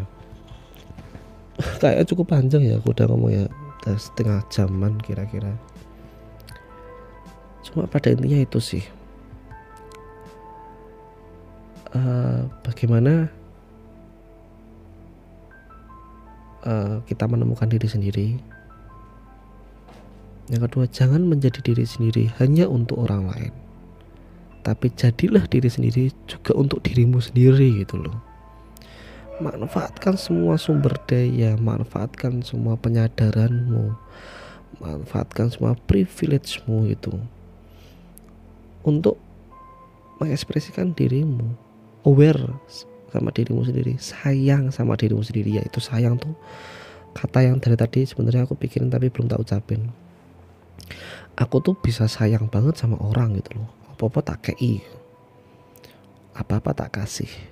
Kayak 1.82 2.08
cukup 2.08 2.32
panjang 2.32 2.64
ya 2.64 2.80
aku 2.80 2.90
udah 2.96 3.06
ngomong 3.06 3.32
ya 3.32 3.44
udah 3.82 3.98
setengah 3.98 4.38
jaman 4.46 4.94
kira-kira. 5.02 5.50
Cuma 7.66 7.90
pada 7.90 8.14
intinya 8.14 8.38
itu 8.38 8.62
sih. 8.62 8.84
Uh, 11.92 12.48
bagaimana 12.64 13.28
uh, 16.64 17.02
kita 17.10 17.26
menemukan 17.26 17.66
diri 17.66 17.90
sendiri. 17.90 18.28
Yang 20.46 20.70
kedua 20.70 20.84
jangan 20.86 21.26
menjadi 21.26 21.58
diri 21.60 21.82
sendiri 21.82 22.30
hanya 22.38 22.70
untuk 22.70 23.02
orang 23.02 23.26
lain 23.28 23.52
tapi 24.62 24.94
jadilah 24.94 25.42
diri 25.50 25.66
sendiri 25.66 26.14
juga 26.30 26.54
untuk 26.54 26.86
dirimu 26.86 27.18
sendiri 27.18 27.82
gitu 27.82 27.98
loh 27.98 28.14
manfaatkan 29.42 30.14
semua 30.14 30.54
sumber 30.54 30.94
daya 31.10 31.58
manfaatkan 31.58 32.38
semua 32.46 32.78
penyadaranmu 32.78 33.90
manfaatkan 34.78 35.50
semua 35.50 35.74
privilegemu 35.74 36.78
itu 36.94 37.12
untuk 38.86 39.18
mengekspresikan 40.22 40.94
dirimu 40.94 41.50
aware 42.06 42.54
sama 43.10 43.34
dirimu 43.34 43.66
sendiri 43.66 43.98
sayang 43.98 44.70
sama 44.70 44.94
dirimu 44.94 45.26
sendiri 45.26 45.58
yaitu 45.58 45.82
sayang 45.82 46.14
tuh 46.16 46.32
kata 47.12 47.44
yang 47.44 47.60
dari 47.60 47.76
tadi 47.76 48.08
sebenarnya 48.08 48.48
aku 48.48 48.56
pikirin 48.56 48.88
tapi 48.88 49.12
belum 49.12 49.28
tak 49.28 49.44
ucapin. 49.44 49.92
Aku 51.36 51.64
tuh 51.64 51.76
bisa 51.76 52.08
sayang 52.08 52.48
banget 52.48 52.76
sama 52.76 53.00
orang 53.00 53.40
gitu 53.40 53.56
loh. 53.60 53.68
Apa-apa 53.92 54.20
tak 54.24 54.52
kei. 54.52 54.84
Apa-apa 56.32 56.72
tak 56.72 56.96
kasih 56.96 57.51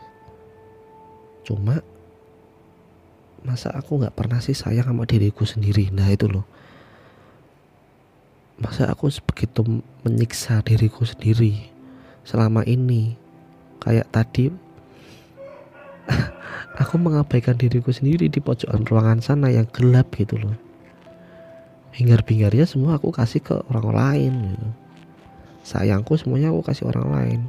cuma 1.51 1.83
masa 3.43 3.75
aku 3.75 3.99
nggak 3.99 4.15
pernah 4.15 4.39
sih 4.39 4.55
sayang 4.55 4.87
sama 4.87 5.03
diriku 5.03 5.43
sendiri? 5.43 5.91
Nah 5.91 6.07
itu 6.15 6.31
loh. 6.31 6.47
Masa 8.63 8.87
aku 8.87 9.11
begitu 9.27 9.83
menyiksa 10.07 10.63
diriku 10.63 11.03
sendiri 11.03 11.59
selama 12.23 12.63
ini? 12.71 13.19
Kayak 13.83 14.07
tadi 14.15 14.55
aku 16.83 16.95
mengabaikan 17.01 17.59
diriku 17.59 17.91
sendiri 17.91 18.31
di 18.31 18.39
pojokan 18.39 18.87
ruangan 18.87 19.19
sana 19.19 19.51
yang 19.51 19.67
gelap 19.75 20.15
gitu 20.15 20.39
loh. 20.39 20.55
Hingar-bingarnya 21.91 22.71
semua 22.71 22.95
aku 23.03 23.11
kasih 23.11 23.43
ke 23.43 23.59
orang 23.67 23.91
lain 23.91 24.33
gitu. 24.55 24.69
sayangku 25.61 26.15
semuanya 26.15 26.55
aku 26.55 26.63
kasih 26.63 26.87
orang 26.87 27.09
lain. 27.11 27.41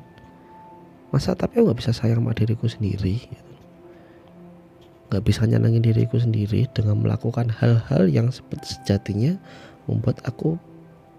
Masa 1.14 1.38
tapi 1.38 1.62
aku 1.62 1.70
nggak 1.70 1.80
bisa 1.86 1.92
sayang 1.94 2.24
sama 2.24 2.34
diriku 2.34 2.66
sendiri 2.66 3.22
gitu 3.22 3.51
gak 5.12 5.28
bisa 5.28 5.44
nyenangin 5.44 5.84
diriku 5.84 6.18
sendiri 6.18 6.66
dengan 6.72 7.04
melakukan 7.04 7.52
hal-hal 7.52 8.08
yang 8.08 8.32
sejatinya 8.64 9.36
membuat 9.86 10.24
aku 10.24 10.56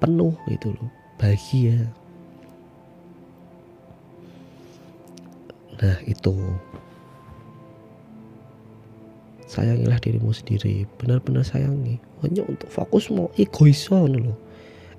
penuh 0.00 0.32
gitu 0.48 0.72
loh 0.72 0.90
bahagia. 1.20 1.86
Nah 5.78 5.98
itu. 6.08 6.32
Sayangilah 9.46 10.00
dirimu 10.00 10.32
sendiri 10.32 10.88
benar-benar 10.96 11.44
sayangi. 11.44 12.00
Hanya 12.24 12.48
untuk 12.48 12.72
fokus 12.72 13.12
mau 13.12 13.28
egois 13.36 13.92
loh 13.92 14.32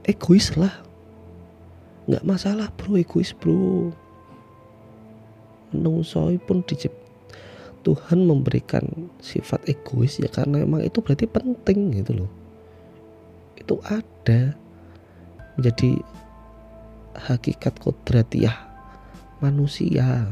egois 0.03 0.53
lah. 0.59 0.71
Nggak 2.07 2.27
masalah 2.27 2.67
bro 2.75 2.99
egois 2.99 3.31
bro. 3.31 3.91
Menungsoi 5.71 6.37
pun 6.37 6.61
dicip 6.67 6.91
Tuhan 7.83 8.23
memberikan 8.23 9.11
sifat 9.19 9.67
egois 9.67 10.15
ya 10.15 10.31
karena 10.31 10.63
emang 10.63 10.79
itu 10.83 11.03
berarti 11.03 11.27
penting 11.27 11.99
gitu 11.99 12.23
loh. 12.23 12.31
Itu 13.59 13.83
ada 13.83 14.55
menjadi 15.59 15.99
hakikat 17.27 17.77
kodratiah 17.83 18.55
manusia. 19.43 20.31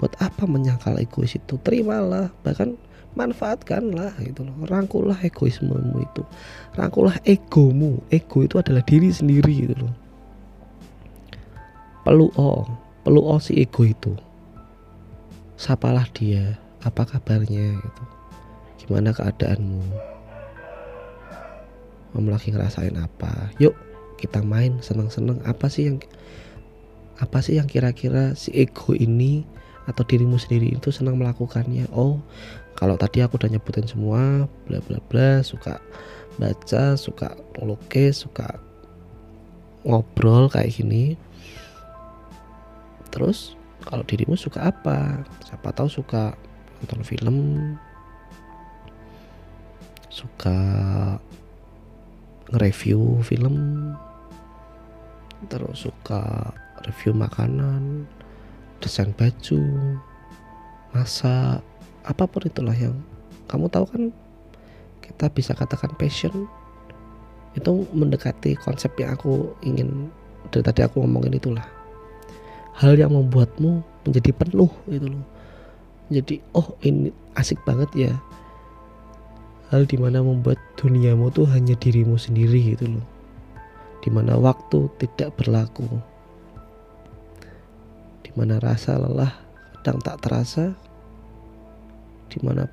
Buat 0.00 0.16
apa 0.24 0.48
menyangkal 0.48 0.96
egois 0.96 1.36
itu? 1.36 1.60
Terimalah 1.60 2.32
bahkan 2.40 2.80
manfaatkanlah 3.12 4.16
gitu 4.24 4.48
loh. 4.48 4.56
Rangkullah 4.64 5.20
egoismemu 5.20 6.00
itu. 6.00 6.22
Rangkullah 6.80 7.20
egomu. 7.28 8.00
Ego 8.08 8.40
itu 8.40 8.56
adalah 8.56 8.80
diri 8.80 9.12
sendiri 9.12 9.68
gitu 9.68 9.76
loh. 9.76 9.94
Peluk 12.00 12.32
oh 12.40 12.64
peluk 13.04 13.24
oh 13.24 13.40
si 13.40 13.60
ego 13.60 13.84
itu 13.84 14.12
sapalah 15.60 16.08
dia 16.16 16.56
apa 16.80 17.04
kabarnya? 17.04 17.76
gitu. 17.76 18.04
Gimana 18.80 19.12
keadaanmu? 19.12 19.84
Kamu 22.16 22.32
lagi 22.32 22.48
ngerasain 22.48 22.96
apa? 22.96 23.52
Yuk 23.60 23.76
kita 24.16 24.40
main 24.40 24.80
seneng-seneng. 24.80 25.44
Apa 25.44 25.68
sih 25.68 25.92
yang 25.92 26.00
apa 27.20 27.44
sih 27.44 27.60
yang 27.60 27.68
kira-kira 27.68 28.32
si 28.32 28.48
ego 28.56 28.96
ini 28.96 29.44
atau 29.84 30.00
dirimu 30.00 30.40
sendiri 30.40 30.72
itu 30.72 30.88
senang 30.88 31.20
melakukannya? 31.20 31.92
Oh 31.92 32.24
kalau 32.72 32.96
tadi 32.96 33.20
aku 33.20 33.36
udah 33.36 33.52
nyebutin 33.52 33.84
semua 33.84 34.48
bla 34.64 34.80
bla 34.80 34.96
bla 35.12 35.44
suka 35.44 35.76
baca 36.40 36.96
suka 36.96 37.36
melukis 37.60 38.24
suka 38.24 38.56
ngobrol 39.84 40.48
kayak 40.48 40.72
gini. 40.72 41.20
Terus 43.12 43.59
kalau 43.84 44.04
dirimu 44.04 44.36
suka 44.36 44.68
apa? 44.68 45.24
Siapa 45.44 45.72
tahu 45.72 45.88
suka 45.88 46.36
nonton 46.80 47.02
film. 47.04 47.36
Suka 50.12 50.56
nge-review 52.52 53.24
film. 53.24 53.56
Terus 55.48 55.88
suka 55.88 56.52
review 56.84 57.16
makanan 57.16 58.04
desain 58.80 59.12
baju 59.12 59.60
masak 60.96 61.60
apa 62.00 62.24
pun 62.24 62.48
itulah 62.48 62.72
yang 62.72 62.96
kamu 63.44 63.68
tahu 63.68 63.84
kan 63.88 64.02
kita 65.00 65.26
bisa 65.32 65.52
katakan 65.56 65.92
passion. 65.96 66.44
Itu 67.56 67.88
mendekati 67.90 68.54
konsep 68.60 68.94
yang 69.00 69.16
aku 69.16 69.56
ingin 69.64 70.12
dari 70.52 70.62
tadi 70.62 70.80
aku 70.86 71.02
ngomongin 71.02 71.34
itulah 71.34 71.79
hal 72.78 72.94
yang 72.94 73.12
membuatmu 73.12 73.82
menjadi 74.06 74.30
penuh 74.32 74.70
gitu 74.86 75.06
loh. 75.10 75.24
Jadi 76.10 76.42
oh 76.56 76.74
ini 76.82 77.14
asik 77.38 77.62
banget 77.62 77.90
ya. 77.94 78.12
Hal 79.70 79.86
di 79.86 79.94
mana 79.94 80.18
membuat 80.18 80.58
duniamu 80.74 81.30
tuh 81.30 81.46
hanya 81.54 81.78
dirimu 81.78 82.18
sendiri 82.18 82.74
gitu 82.74 82.98
loh. 82.98 83.06
Di 84.02 84.10
mana 84.10 84.34
waktu 84.34 84.90
tidak 84.98 85.38
berlaku. 85.38 85.86
Di 88.26 88.30
mana 88.34 88.58
rasa 88.58 88.98
lelah 88.98 89.30
kadang 89.80 89.98
tak 90.02 90.18
terasa. 90.26 90.74
Di 92.26 92.38
mana 92.42 92.66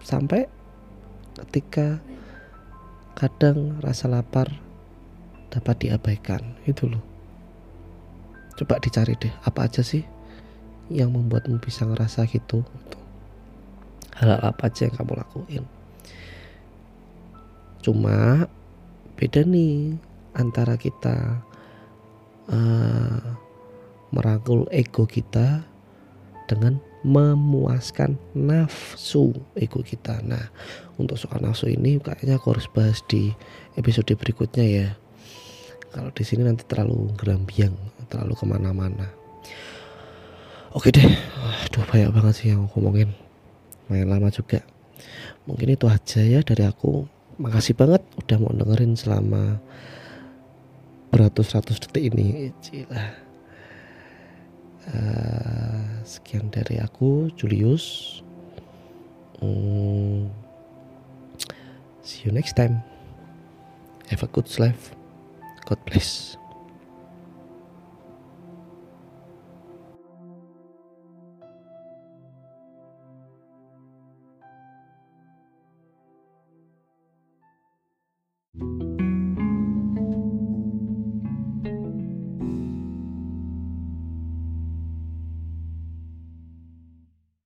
sampai 0.00 0.48
ketika 1.44 2.00
kadang 3.12 3.76
rasa 3.84 4.08
lapar 4.08 4.48
dapat 5.50 5.88
diabaikan 5.88 6.56
itu 6.68 6.86
loh 6.86 7.17
coba 8.58 8.82
dicari 8.82 9.14
deh 9.14 9.30
apa 9.46 9.70
aja 9.70 9.86
sih 9.86 10.02
yang 10.88 11.12
membuatmu 11.12 11.60
bisa 11.60 11.84
ngerasa 11.84 12.24
gitu, 12.26 12.64
hal, 14.16 14.34
hal 14.34 14.42
apa 14.50 14.66
aja 14.66 14.88
yang 14.88 14.94
kamu 14.98 15.12
lakuin 15.14 15.64
cuma 17.78 18.44
beda 19.14 19.46
nih 19.46 19.94
antara 20.34 20.74
kita 20.74 21.40
uh, 22.50 23.22
merangkul 24.10 24.66
ego 24.74 25.04
kita 25.04 25.62
dengan 26.48 26.80
memuaskan 27.06 28.18
nafsu 28.34 29.30
ego 29.54 29.84
kita. 29.84 30.18
Nah, 30.26 30.50
untuk 30.98 31.20
soal 31.20 31.44
nafsu 31.44 31.70
ini 31.70 32.00
kayaknya 32.02 32.40
aku 32.40 32.56
harus 32.56 32.66
bahas 32.72 33.04
di 33.06 33.30
episode 33.78 34.10
berikutnya 34.18 34.64
ya. 34.66 34.88
Kalau 35.94 36.10
di 36.10 36.24
sini 36.26 36.42
nanti 36.44 36.66
terlalu 36.66 37.14
gerambiang 37.16 37.74
terlalu 38.08 38.34
ke 38.34 38.44
mana-mana. 38.48 39.06
Oke 40.76 40.92
deh 40.92 41.08
aduh 41.68 41.84
banyak 41.88 42.10
banget 42.12 42.34
sih 42.36 42.48
yang 42.52 42.68
aku 42.68 42.80
ngomongin. 42.80 43.12
Main 43.88 44.08
lama 44.08 44.28
juga. 44.28 44.60
Mungkin 45.48 45.72
itu 45.72 45.88
aja 45.88 46.20
ya 46.20 46.40
dari 46.44 46.64
aku. 46.64 47.08
Makasih 47.40 47.72
banget 47.72 48.02
udah 48.20 48.36
mau 48.36 48.52
dengerin 48.52 48.98
selama 48.98 49.62
beratus-ratus 51.08 51.88
detik 51.88 52.12
ini. 52.12 52.52
Cila. 52.60 53.04
Uh, 54.88 55.84
sekian 56.04 56.48
dari 56.48 56.80
aku 56.80 57.32
Julius. 57.36 58.20
Hmm, 59.38 60.32
see 62.02 62.26
you 62.26 62.32
next 62.32 62.56
time. 62.56 62.80
Have 64.08 64.24
a 64.24 64.28
good 64.28 64.48
life. 64.56 64.96
God 65.68 65.78
bless 65.84 66.37